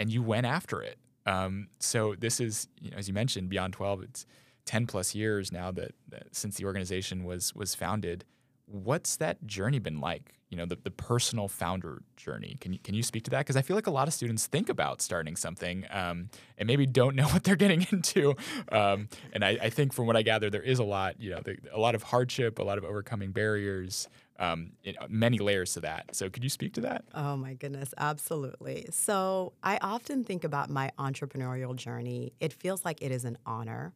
and 0.00 0.10
you 0.10 0.22
went 0.22 0.46
after 0.46 0.82
it. 0.82 0.98
Um, 1.26 1.68
so 1.80 2.14
this 2.14 2.40
is, 2.40 2.68
you 2.80 2.90
know, 2.90 2.96
as 2.96 3.08
you 3.08 3.14
mentioned, 3.14 3.48
Beyond 3.48 3.72
Twelve. 3.72 4.02
It's 4.02 4.26
ten 4.64 4.86
plus 4.86 5.14
years 5.14 5.52
now 5.52 5.70
that, 5.72 5.92
that 6.08 6.34
since 6.34 6.56
the 6.56 6.64
organization 6.64 7.24
was 7.24 7.54
was 7.54 7.74
founded. 7.74 8.24
What's 8.66 9.16
that 9.16 9.46
journey 9.46 9.78
been 9.78 10.00
like? 10.00 10.34
You 10.50 10.56
know, 10.56 10.66
the, 10.66 10.76
the 10.76 10.90
personal 10.90 11.48
founder 11.48 12.02
journey. 12.16 12.56
Can 12.60 12.72
you 12.72 12.78
can 12.78 12.94
you 12.94 13.02
speak 13.02 13.24
to 13.24 13.30
that? 13.30 13.38
Because 13.38 13.56
I 13.56 13.62
feel 13.62 13.76
like 13.76 13.86
a 13.86 13.92
lot 13.92 14.06
of 14.06 14.14
students 14.14 14.46
think 14.46 14.68
about 14.68 15.00
starting 15.00 15.36
something 15.36 15.84
um, 15.90 16.30
and 16.58 16.66
maybe 16.66 16.86
don't 16.86 17.16
know 17.16 17.26
what 17.28 17.44
they're 17.44 17.56
getting 17.56 17.86
into. 17.90 18.34
Um, 18.70 19.08
and 19.32 19.44
I, 19.44 19.58
I 19.62 19.70
think 19.70 19.92
from 19.92 20.06
what 20.06 20.16
I 20.16 20.22
gather, 20.22 20.50
there 20.50 20.62
is 20.62 20.78
a 20.78 20.84
lot. 20.84 21.20
You 21.20 21.30
know, 21.30 21.40
there, 21.44 21.56
a 21.72 21.78
lot 21.78 21.94
of 21.94 22.02
hardship, 22.04 22.58
a 22.58 22.62
lot 22.62 22.78
of 22.78 22.84
overcoming 22.84 23.32
barriers, 23.32 24.08
um, 24.38 24.72
it, 24.82 24.96
many 25.08 25.38
layers 25.38 25.74
to 25.74 25.80
that. 25.80 26.14
So 26.14 26.30
could 26.30 26.44
you 26.44 26.50
speak 26.50 26.74
to 26.74 26.80
that? 26.82 27.04
Oh 27.14 27.36
my 27.36 27.54
goodness, 27.54 27.94
absolutely. 27.98 28.86
So 28.90 29.52
I 29.62 29.78
often 29.80 30.24
think 30.24 30.44
about 30.44 30.70
my 30.70 30.90
entrepreneurial 30.98 31.74
journey. 31.74 32.32
It 32.40 32.52
feels 32.52 32.84
like 32.84 33.02
it 33.02 33.10
is 33.10 33.24
an 33.24 33.38
honor 33.46 33.94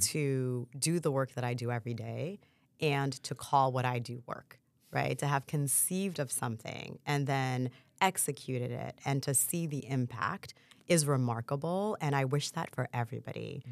to 0.00 0.68
do 0.78 1.00
the 1.00 1.10
work 1.10 1.32
that 1.32 1.44
I 1.44 1.54
do 1.54 1.70
every 1.70 1.94
day 1.94 2.40
and 2.80 3.12
to 3.24 3.34
call 3.34 3.72
what 3.72 3.84
I 3.84 3.98
do 3.98 4.22
work, 4.26 4.58
right? 4.92 5.18
To 5.18 5.26
have 5.26 5.46
conceived 5.46 6.18
of 6.18 6.30
something 6.32 6.98
and 7.06 7.26
then 7.26 7.70
executed 8.00 8.70
it 8.70 8.98
and 9.04 9.22
to 9.24 9.34
see 9.34 9.66
the 9.66 9.86
impact 9.88 10.54
is 10.86 11.06
remarkable. 11.06 11.96
And 12.00 12.14
I 12.14 12.24
wish 12.24 12.50
that 12.52 12.74
for 12.74 12.88
everybody. 12.94 13.62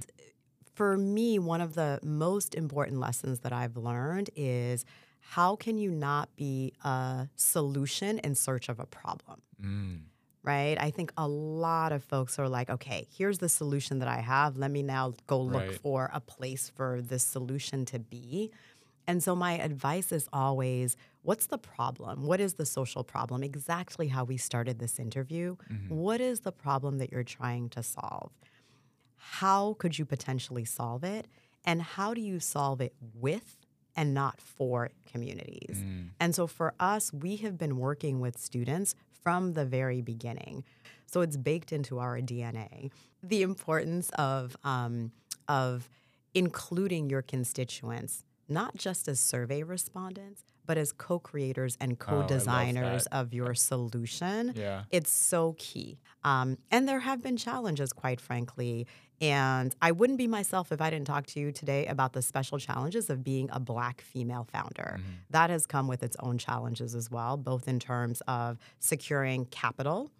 For 0.74 0.96
me, 0.98 1.38
one 1.38 1.60
of 1.60 1.74
the 1.74 1.98
most 2.02 2.54
important 2.54 3.00
lessons 3.00 3.40
that 3.40 3.52
I've 3.52 3.76
learned 3.76 4.30
is 4.36 4.84
how 5.20 5.56
can 5.56 5.78
you 5.78 5.90
not 5.90 6.34
be 6.36 6.72
a 6.84 7.28
solution 7.36 8.18
in 8.18 8.34
search 8.34 8.68
of 8.68 8.78
a 8.80 8.86
problem? 8.86 9.40
Mm. 9.62 10.00
right? 10.42 10.76
I 10.80 10.90
think 10.92 11.12
a 11.16 11.26
lot 11.26 11.90
of 11.90 12.04
folks 12.04 12.38
are 12.38 12.48
like, 12.48 12.70
okay, 12.70 13.08
here's 13.10 13.38
the 13.38 13.48
solution 13.48 13.98
that 13.98 14.06
I 14.06 14.18
have. 14.20 14.56
Let 14.56 14.70
me 14.70 14.80
now 14.82 15.14
go 15.26 15.40
look 15.40 15.54
Right. 15.70 15.80
for 15.80 16.08
a 16.14 16.20
place 16.20 16.70
for 16.72 17.00
this 17.02 17.24
solution 17.24 17.84
to 17.86 17.98
be. 17.98 18.52
And 19.06 19.22
so 19.22 19.36
my 19.36 19.52
advice 19.58 20.10
is 20.12 20.28
always 20.32 20.96
what's 21.22 21.46
the 21.46 21.58
problem? 21.58 22.24
What 22.24 22.40
is 22.40 22.54
the 22.54 22.66
social 22.66 23.04
problem? 23.04 23.42
Exactly 23.42 24.08
how 24.08 24.24
we 24.24 24.36
started 24.36 24.78
this 24.78 24.98
interview. 24.98 25.56
What 25.88 26.20
is 26.20 26.40
the 26.40 26.52
problem 26.52 26.98
that 26.98 27.10
you're 27.12 27.22
trying 27.24 27.68
to 27.70 27.82
solve? 27.82 28.30
How 29.16 29.74
could 29.78 29.98
you 29.98 30.04
potentially 30.04 30.64
solve 30.64 31.04
it? 31.04 31.26
And 31.64 31.82
how 31.82 32.14
do 32.14 32.20
you 32.20 32.38
solve 32.40 32.80
it 32.80 32.94
with 33.14 33.56
and 33.96 34.14
not 34.14 34.40
for 34.40 34.90
communities? 35.10 35.82
And 36.20 36.34
so 36.34 36.46
for 36.46 36.74
us, 36.78 37.12
we 37.12 37.36
have 37.36 37.58
been 37.58 37.76
working 37.78 38.20
with 38.20 38.38
students 38.38 38.94
from 39.22 39.54
the 39.54 39.64
very 39.64 40.00
beginning. 40.00 40.62
So 41.06 41.22
it's 41.22 41.36
baked 41.36 41.72
into 41.72 41.98
our 41.98 42.18
DNA. 42.20 42.90
The 43.22 43.42
importance 43.42 44.10
of, 44.10 44.56
um, 44.62 45.10
of 45.48 45.88
including 46.34 47.10
your 47.10 47.22
constituents, 47.22 48.22
not 48.48 48.76
just 48.76 49.08
as 49.08 49.18
survey 49.20 49.62
respondents, 49.62 50.42
but 50.66 50.76
as 50.78 50.92
co 50.92 51.18
creators 51.18 51.76
and 51.80 51.92
Oh, 51.92 51.96
co 51.96 52.22
designers 52.26 53.04
that. 53.04 53.16
of 53.16 53.32
your 53.34 53.54
solution. 53.54 54.52
Yeah. 54.56 54.82
It's 54.90 55.10
so 55.10 55.54
key. 55.58 55.98
Um, 56.24 56.58
and 56.70 56.88
there 56.88 57.00
have 57.00 57.22
been 57.22 57.36
challenges, 57.36 57.92
quite 57.92 58.20
frankly. 58.20 58.86
And 59.20 59.74
I 59.80 59.92
wouldn't 59.92 60.18
be 60.18 60.26
myself 60.26 60.72
if 60.72 60.80
I 60.82 60.90
didn't 60.90 61.06
talk 61.06 61.24
to 61.28 61.40
you 61.40 61.50
today 61.50 61.86
about 61.86 62.12
the 62.12 62.20
special 62.20 62.58
challenges 62.58 63.08
of 63.08 63.24
being 63.24 63.48
a 63.50 63.58
Black 63.58 64.00
female 64.02 64.46
founder. 64.52 65.00
That 65.30 65.48
has 65.48 65.64
come 65.66 65.88
with 65.88 66.02
its 66.02 66.16
own 66.20 66.36
challenges 66.36 66.94
as 66.94 67.10
well, 67.10 67.36
both 67.38 67.66
in 67.66 67.78
terms 67.78 68.20
of 68.28 68.58
securing 68.78 69.46
capital. 69.46 70.10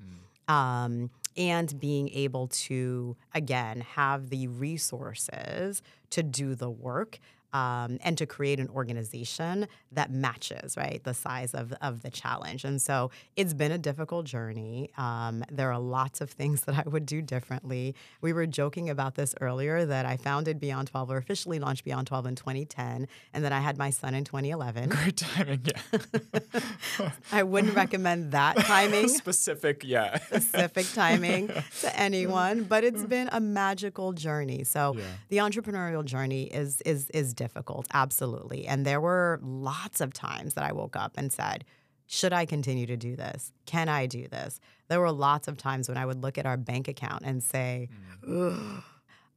Um, 0.48 1.10
and 1.36 1.78
being 1.78 2.08
able 2.10 2.46
to, 2.48 3.16
again, 3.34 3.80
have 3.82 4.30
the 4.30 4.46
resources 4.48 5.82
to 6.10 6.22
do 6.22 6.54
the 6.54 6.70
work 6.70 7.18
um, 7.52 7.98
and 8.02 8.18
to 8.18 8.26
create 8.26 8.58
an 8.60 8.68
organization 8.70 9.66
that 9.92 10.10
matches 10.10 10.76
right 10.76 11.02
the 11.04 11.14
size 11.14 11.54
of, 11.54 11.72
of 11.80 12.02
the 12.02 12.10
challenge 12.10 12.64
and 12.64 12.80
so 12.82 13.10
it's 13.36 13.54
been 13.54 13.72
a 13.72 13.78
difficult 13.78 14.26
journey 14.26 14.90
um, 14.98 15.44
there 15.50 15.70
are 15.72 15.78
lots 15.78 16.20
of 16.20 16.30
things 16.30 16.60
that 16.66 16.74
i 16.86 16.88
would 16.88 17.06
do 17.06 17.22
differently 17.22 17.94
we 18.20 18.32
were 18.32 18.46
joking 18.46 18.90
about 18.90 19.14
this 19.14 19.34
earlier 19.40 19.84
that 19.84 20.06
i 20.06 20.16
founded 20.16 20.58
beyond 20.60 20.88
12 20.88 21.10
or 21.10 21.16
officially 21.16 21.58
launched 21.58 21.84
beyond 21.84 22.06
12 22.06 22.26
in 22.26 22.34
2010 22.36 23.08
and 23.32 23.44
that 23.44 23.52
i 23.52 23.60
had 23.60 23.76
my 23.78 23.90
son 23.90 24.14
in 24.14 24.24
2011 24.24 24.88
Great 24.88 25.16
timing, 25.16 25.60
yeah. 25.64 27.10
i 27.32 27.42
wouldn't 27.42 27.74
recommend 27.74 28.32
that 28.32 28.56
timing 28.58 29.08
Specific, 29.26 29.82
yeah. 29.84 30.18
specific 30.18 30.86
timing 30.94 31.48
to 31.80 31.98
anyone, 31.98 32.64
but 32.64 32.84
it's 32.84 33.04
been 33.04 33.28
a 33.32 33.40
magical 33.40 34.12
journey. 34.12 34.64
So 34.64 34.94
Yeah. 34.96 35.02
the 35.28 35.36
entrepreneurial 35.38 36.04
journey 36.04 36.44
is 36.44 36.80
is 36.82 37.10
is 37.10 37.34
difficult, 37.36 37.86
absolutely. 37.92 38.66
And 38.66 38.84
there 38.84 39.00
were 39.00 39.38
lots 39.42 40.00
of 40.00 40.12
times 40.12 40.54
that 40.54 40.64
I 40.64 40.72
woke 40.72 40.96
up 40.96 41.12
and 41.16 41.32
said, 41.32 41.64
should 42.06 42.32
I 42.32 42.46
continue 42.46 42.86
to 42.86 42.96
do 42.96 43.16
this? 43.16 43.52
Can 43.66 43.88
I 43.88 44.06
do 44.06 44.28
this? 44.28 44.60
There 44.88 45.00
were 45.00 45.12
lots 45.12 45.48
of 45.48 45.56
times 45.56 45.88
when 45.88 45.98
I 45.98 46.06
would 46.06 46.22
look 46.22 46.38
at 46.38 46.46
our 46.46 46.56
bank 46.56 46.88
account 46.88 47.22
and 47.24 47.42
say, 47.42 47.88
Ugh. 48.28 48.82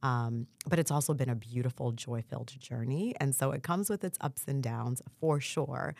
Um, 0.02 0.46
but 0.66 0.78
it's 0.78 0.90
also 0.90 1.12
been 1.12 1.28
a 1.28 1.34
beautiful, 1.34 1.92
joy 1.92 2.22
filled 2.22 2.54
journey. 2.58 3.14
And 3.20 3.34
so 3.34 3.52
it 3.52 3.62
comes 3.62 3.90
with 3.90 4.02
its 4.02 4.16
ups 4.20 4.44
and 4.48 4.62
downs 4.62 5.02
for 5.20 5.40
sure. 5.40 5.94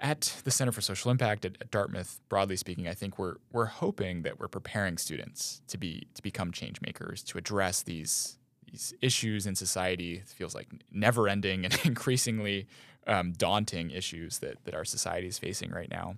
At 0.00 0.42
the 0.44 0.50
Center 0.50 0.72
for 0.72 0.82
Social 0.82 1.10
Impact 1.10 1.46
at, 1.46 1.56
at 1.60 1.70
Dartmouth, 1.70 2.20
broadly 2.28 2.56
speaking, 2.56 2.88
I 2.88 2.94
think 2.94 3.18
we're 3.18 3.36
we're 3.52 3.66
hoping 3.66 4.22
that 4.22 4.38
we're 4.38 4.48
preparing 4.48 4.98
students 4.98 5.62
to 5.68 5.78
be 5.78 6.08
to 6.14 6.22
become 6.22 6.50
change 6.52 6.80
makers, 6.82 7.22
to 7.24 7.38
address 7.38 7.82
these 7.82 8.38
these 8.74 8.92
issues 9.00 9.46
in 9.46 9.54
society. 9.54 10.22
Feels 10.26 10.54
like 10.54 10.68
never 10.90 11.28
ending 11.28 11.64
and 11.64 11.78
increasingly 11.84 12.66
um, 13.06 13.32
daunting 13.32 13.90
issues 13.90 14.38
that 14.40 14.64
that 14.64 14.74
our 14.74 14.84
society 14.84 15.28
is 15.28 15.38
facing 15.38 15.70
right 15.70 15.90
now. 15.90 16.16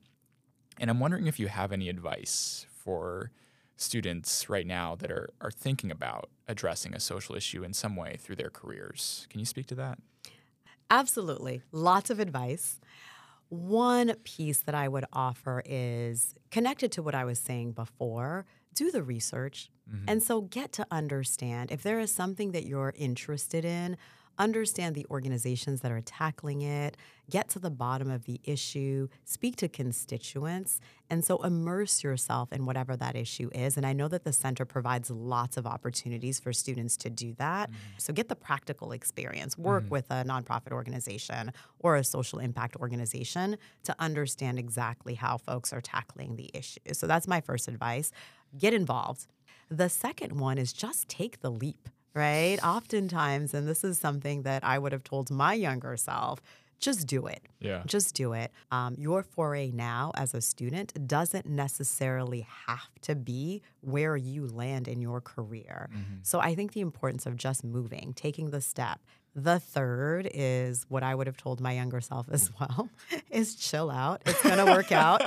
And 0.80 0.90
I'm 0.90 1.00
wondering 1.00 1.26
if 1.26 1.38
you 1.38 1.48
have 1.48 1.72
any 1.72 1.88
advice 1.88 2.66
for 2.70 3.30
students 3.76 4.48
right 4.48 4.66
now 4.66 4.96
that 4.96 5.10
are 5.10 5.28
are 5.40 5.50
thinking 5.50 5.90
about 5.90 6.30
addressing 6.48 6.94
a 6.94 7.00
social 7.00 7.34
issue 7.34 7.62
in 7.62 7.72
some 7.74 7.94
way 7.94 8.16
through 8.18 8.36
their 8.36 8.50
careers. 8.50 9.26
Can 9.28 9.38
you 9.40 9.46
speak 9.46 9.66
to 9.66 9.74
that? 9.74 9.98
Absolutely. 10.88 11.62
Lots 11.72 12.10
of 12.10 12.20
advice. 12.20 12.80
One 13.48 14.14
piece 14.24 14.60
that 14.62 14.74
I 14.74 14.88
would 14.88 15.04
offer 15.12 15.62
is 15.66 16.34
connected 16.50 16.90
to 16.92 17.02
what 17.02 17.14
I 17.14 17.24
was 17.24 17.38
saying 17.38 17.72
before 17.72 18.46
do 18.74 18.90
the 18.90 19.02
research. 19.02 19.70
Mm-hmm. 19.88 20.04
And 20.08 20.22
so 20.22 20.42
get 20.42 20.72
to 20.72 20.86
understand 20.90 21.70
if 21.70 21.82
there 21.82 21.98
is 21.98 22.12
something 22.12 22.52
that 22.52 22.66
you're 22.66 22.92
interested 22.96 23.64
in, 23.64 23.96
understand 24.38 24.94
the 24.94 25.06
organizations 25.10 25.80
that 25.80 25.90
are 25.90 26.00
tackling 26.02 26.62
it, 26.62 26.96
get 27.30 27.48
to 27.48 27.58
the 27.58 27.70
bottom 27.70 28.10
of 28.10 28.24
the 28.24 28.40
issue, 28.44 29.08
speak 29.24 29.56
to 29.56 29.68
constituents, 29.68 30.80
and 31.10 31.24
so 31.24 31.38
immerse 31.38 32.04
yourself 32.04 32.52
in 32.52 32.66
whatever 32.66 32.96
that 32.96 33.16
issue 33.16 33.50
is. 33.54 33.76
And 33.76 33.86
I 33.86 33.92
know 33.92 34.08
that 34.08 34.24
the 34.24 34.32
center 34.32 34.64
provides 34.64 35.10
lots 35.10 35.56
of 35.56 35.66
opportunities 35.66 36.38
for 36.38 36.52
students 36.52 36.96
to 36.98 37.10
do 37.10 37.34
that. 37.38 37.70
Mm-hmm. 37.70 37.78
So 37.98 38.12
get 38.12 38.28
the 38.28 38.36
practical 38.36 38.92
experience, 38.92 39.56
work 39.56 39.84
mm-hmm. 39.84 39.92
with 39.92 40.10
a 40.10 40.24
nonprofit 40.24 40.72
organization 40.72 41.52
or 41.78 41.96
a 41.96 42.04
social 42.04 42.38
impact 42.38 42.76
organization 42.76 43.56
to 43.84 43.96
understand 43.98 44.58
exactly 44.58 45.14
how 45.14 45.38
folks 45.38 45.72
are 45.72 45.80
tackling 45.80 46.36
the 46.36 46.50
issue. 46.52 46.80
So 46.92 47.06
that's 47.06 47.26
my 47.26 47.40
first 47.40 47.68
advice. 47.68 48.12
Get 48.56 48.74
involved. 48.74 49.26
The 49.68 49.88
second 49.88 50.38
one 50.38 50.58
is 50.58 50.72
just 50.72 51.08
take 51.08 51.40
the 51.40 51.50
leap 51.50 51.88
right? 52.16 52.58
Oftentimes, 52.64 53.54
and 53.54 53.68
this 53.68 53.84
is 53.84 53.98
something 53.98 54.42
that 54.42 54.64
I 54.64 54.78
would 54.78 54.90
have 54.92 55.04
told 55.04 55.30
my 55.30 55.54
younger 55.54 55.96
self, 55.96 56.40
just 56.78 57.06
do 57.06 57.26
it. 57.26 57.42
Yeah. 57.60 57.82
Just 57.86 58.14
do 58.14 58.32
it. 58.32 58.52
Um, 58.70 58.94
your 58.98 59.22
foray 59.22 59.70
now 59.70 60.12
as 60.14 60.34
a 60.34 60.42
student 60.42 61.06
doesn't 61.06 61.46
necessarily 61.46 62.46
have 62.66 62.90
to 63.02 63.14
be 63.14 63.62
where 63.80 64.16
you 64.16 64.46
land 64.46 64.86
in 64.86 65.00
your 65.00 65.20
career. 65.22 65.88
So 66.22 66.38
I 66.40 66.54
think 66.54 66.72
the 66.72 66.82
importance 66.82 67.24
of 67.24 67.36
just 67.36 67.64
moving, 67.64 68.12
taking 68.14 68.50
the 68.50 68.60
step. 68.60 69.00
The 69.38 69.60
third 69.60 70.30
is 70.32 70.86
what 70.88 71.02
I 71.02 71.14
would 71.14 71.26
have 71.26 71.36
told 71.36 71.60
my 71.60 71.72
younger 71.72 72.00
self 72.00 72.26
as 72.30 72.50
well 72.60 72.88
is 73.30 73.54
chill 73.54 73.90
out. 73.90 74.22
It's 74.24 74.42
going 74.42 74.56
to 74.56 74.64
work 74.64 74.90
out. 74.92 75.20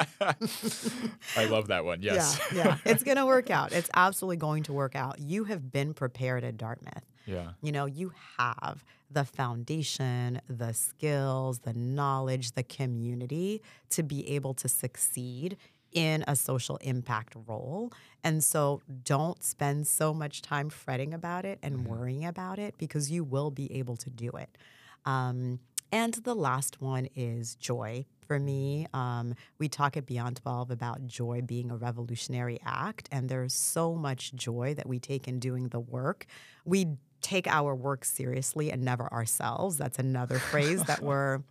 I 1.37 1.45
love 1.45 1.67
that 1.67 1.85
one. 1.85 2.01
Yes. 2.01 2.41
Yeah, 2.51 2.63
yeah. 2.65 2.77
It's 2.85 3.03
going 3.03 3.17
to 3.17 3.25
work 3.27 3.51
out. 3.51 3.71
It's 3.71 3.89
absolutely 3.93 4.37
going 4.37 4.63
to 4.63 4.73
work 4.73 4.95
out. 4.95 5.19
You 5.19 5.43
have 5.43 5.71
been 5.71 5.93
prepared 5.93 6.43
at 6.43 6.57
Dartmouth. 6.57 7.05
Yeah. 7.27 7.51
You 7.61 7.71
know, 7.71 7.85
you 7.85 8.11
have 8.39 8.83
the 9.11 9.25
foundation, 9.25 10.41
the 10.49 10.73
skills, 10.73 11.59
the 11.59 11.73
knowledge, 11.73 12.53
the 12.53 12.63
community 12.63 13.61
to 13.91 14.01
be 14.01 14.27
able 14.29 14.55
to 14.55 14.67
succeed 14.67 15.55
in 15.91 16.23
a 16.27 16.35
social 16.35 16.77
impact 16.77 17.35
role. 17.47 17.91
And 18.23 18.43
so 18.43 18.81
don't 19.03 19.43
spend 19.43 19.87
so 19.87 20.13
much 20.13 20.41
time 20.41 20.69
fretting 20.69 21.13
about 21.13 21.45
it 21.45 21.59
and 21.63 21.87
worrying 21.87 22.25
about 22.25 22.59
it 22.59 22.75
because 22.77 23.09
you 23.09 23.23
will 23.23 23.51
be 23.51 23.73
able 23.77 23.97
to 23.97 24.09
do 24.09 24.29
it. 24.31 24.57
Um, 25.05 25.59
and 25.91 26.13
the 26.13 26.35
last 26.35 26.81
one 26.81 27.07
is 27.15 27.55
joy. 27.55 28.05
For 28.27 28.37
me, 28.37 28.85
um, 28.93 29.33
we 29.57 29.67
talk 29.67 29.97
at 29.97 30.05
Beyond 30.05 30.37
12 30.37 30.69
about 30.69 31.07
joy 31.07 31.41
being 31.41 31.71
a 31.71 31.75
revolutionary 31.75 32.59
act, 32.63 33.09
and 33.11 33.27
there's 33.27 33.53
so 33.53 33.95
much 33.95 34.33
joy 34.35 34.75
that 34.75 34.87
we 34.87 34.99
take 34.99 35.27
in 35.27 35.39
doing 35.39 35.69
the 35.69 35.79
work. 35.79 36.27
We 36.63 36.97
take 37.21 37.47
our 37.47 37.73
work 37.73 38.05
seriously 38.05 38.71
and 38.71 38.83
never 38.83 39.11
ourselves. 39.11 39.77
That's 39.77 39.97
another 39.97 40.37
phrase 40.37 40.83
that 40.83 41.01
we're 41.03 41.41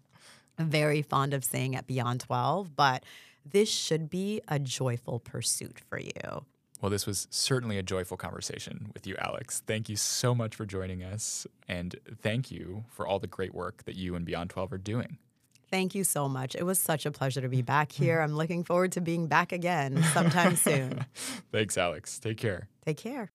very 0.58 1.02
fond 1.02 1.34
of 1.34 1.44
saying 1.44 1.74
at 1.74 1.86
Beyond 1.86 2.20
12, 2.20 2.76
but 2.76 3.04
this 3.50 3.68
should 3.68 4.10
be 4.10 4.40
a 4.48 4.58
joyful 4.58 5.18
pursuit 5.18 5.80
for 5.88 5.98
you. 5.98 6.44
Well, 6.80 6.90
this 6.90 7.06
was 7.06 7.26
certainly 7.30 7.76
a 7.78 7.82
joyful 7.82 8.16
conversation 8.16 8.90
with 8.94 9.06
you, 9.06 9.16
Alex. 9.18 9.62
Thank 9.66 9.88
you 9.88 9.96
so 9.96 10.34
much 10.34 10.54
for 10.54 10.64
joining 10.64 11.02
us. 11.02 11.46
And 11.66 11.96
thank 12.22 12.52
you 12.52 12.84
for 12.88 13.06
all 13.06 13.18
the 13.18 13.26
great 13.26 13.52
work 13.52 13.84
that 13.84 13.96
you 13.96 14.14
and 14.14 14.24
Beyond 14.24 14.50
12 14.50 14.72
are 14.72 14.78
doing. 14.78 15.18
Thank 15.70 15.94
you 15.94 16.04
so 16.04 16.28
much. 16.28 16.54
It 16.54 16.62
was 16.62 16.78
such 16.78 17.04
a 17.04 17.10
pleasure 17.10 17.40
to 17.40 17.48
be 17.48 17.62
back 17.62 17.90
mm-hmm. 17.90 18.04
here. 18.04 18.20
I'm 18.20 18.34
looking 18.34 18.64
forward 18.64 18.92
to 18.92 19.00
being 19.00 19.26
back 19.26 19.52
again 19.52 20.02
sometime 20.14 20.56
soon. 20.64 21.04
Thanks, 21.52 21.76
Alex. 21.76 22.18
Take 22.18 22.38
care. 22.38 22.68
Take 22.86 22.98
care. 22.98 23.30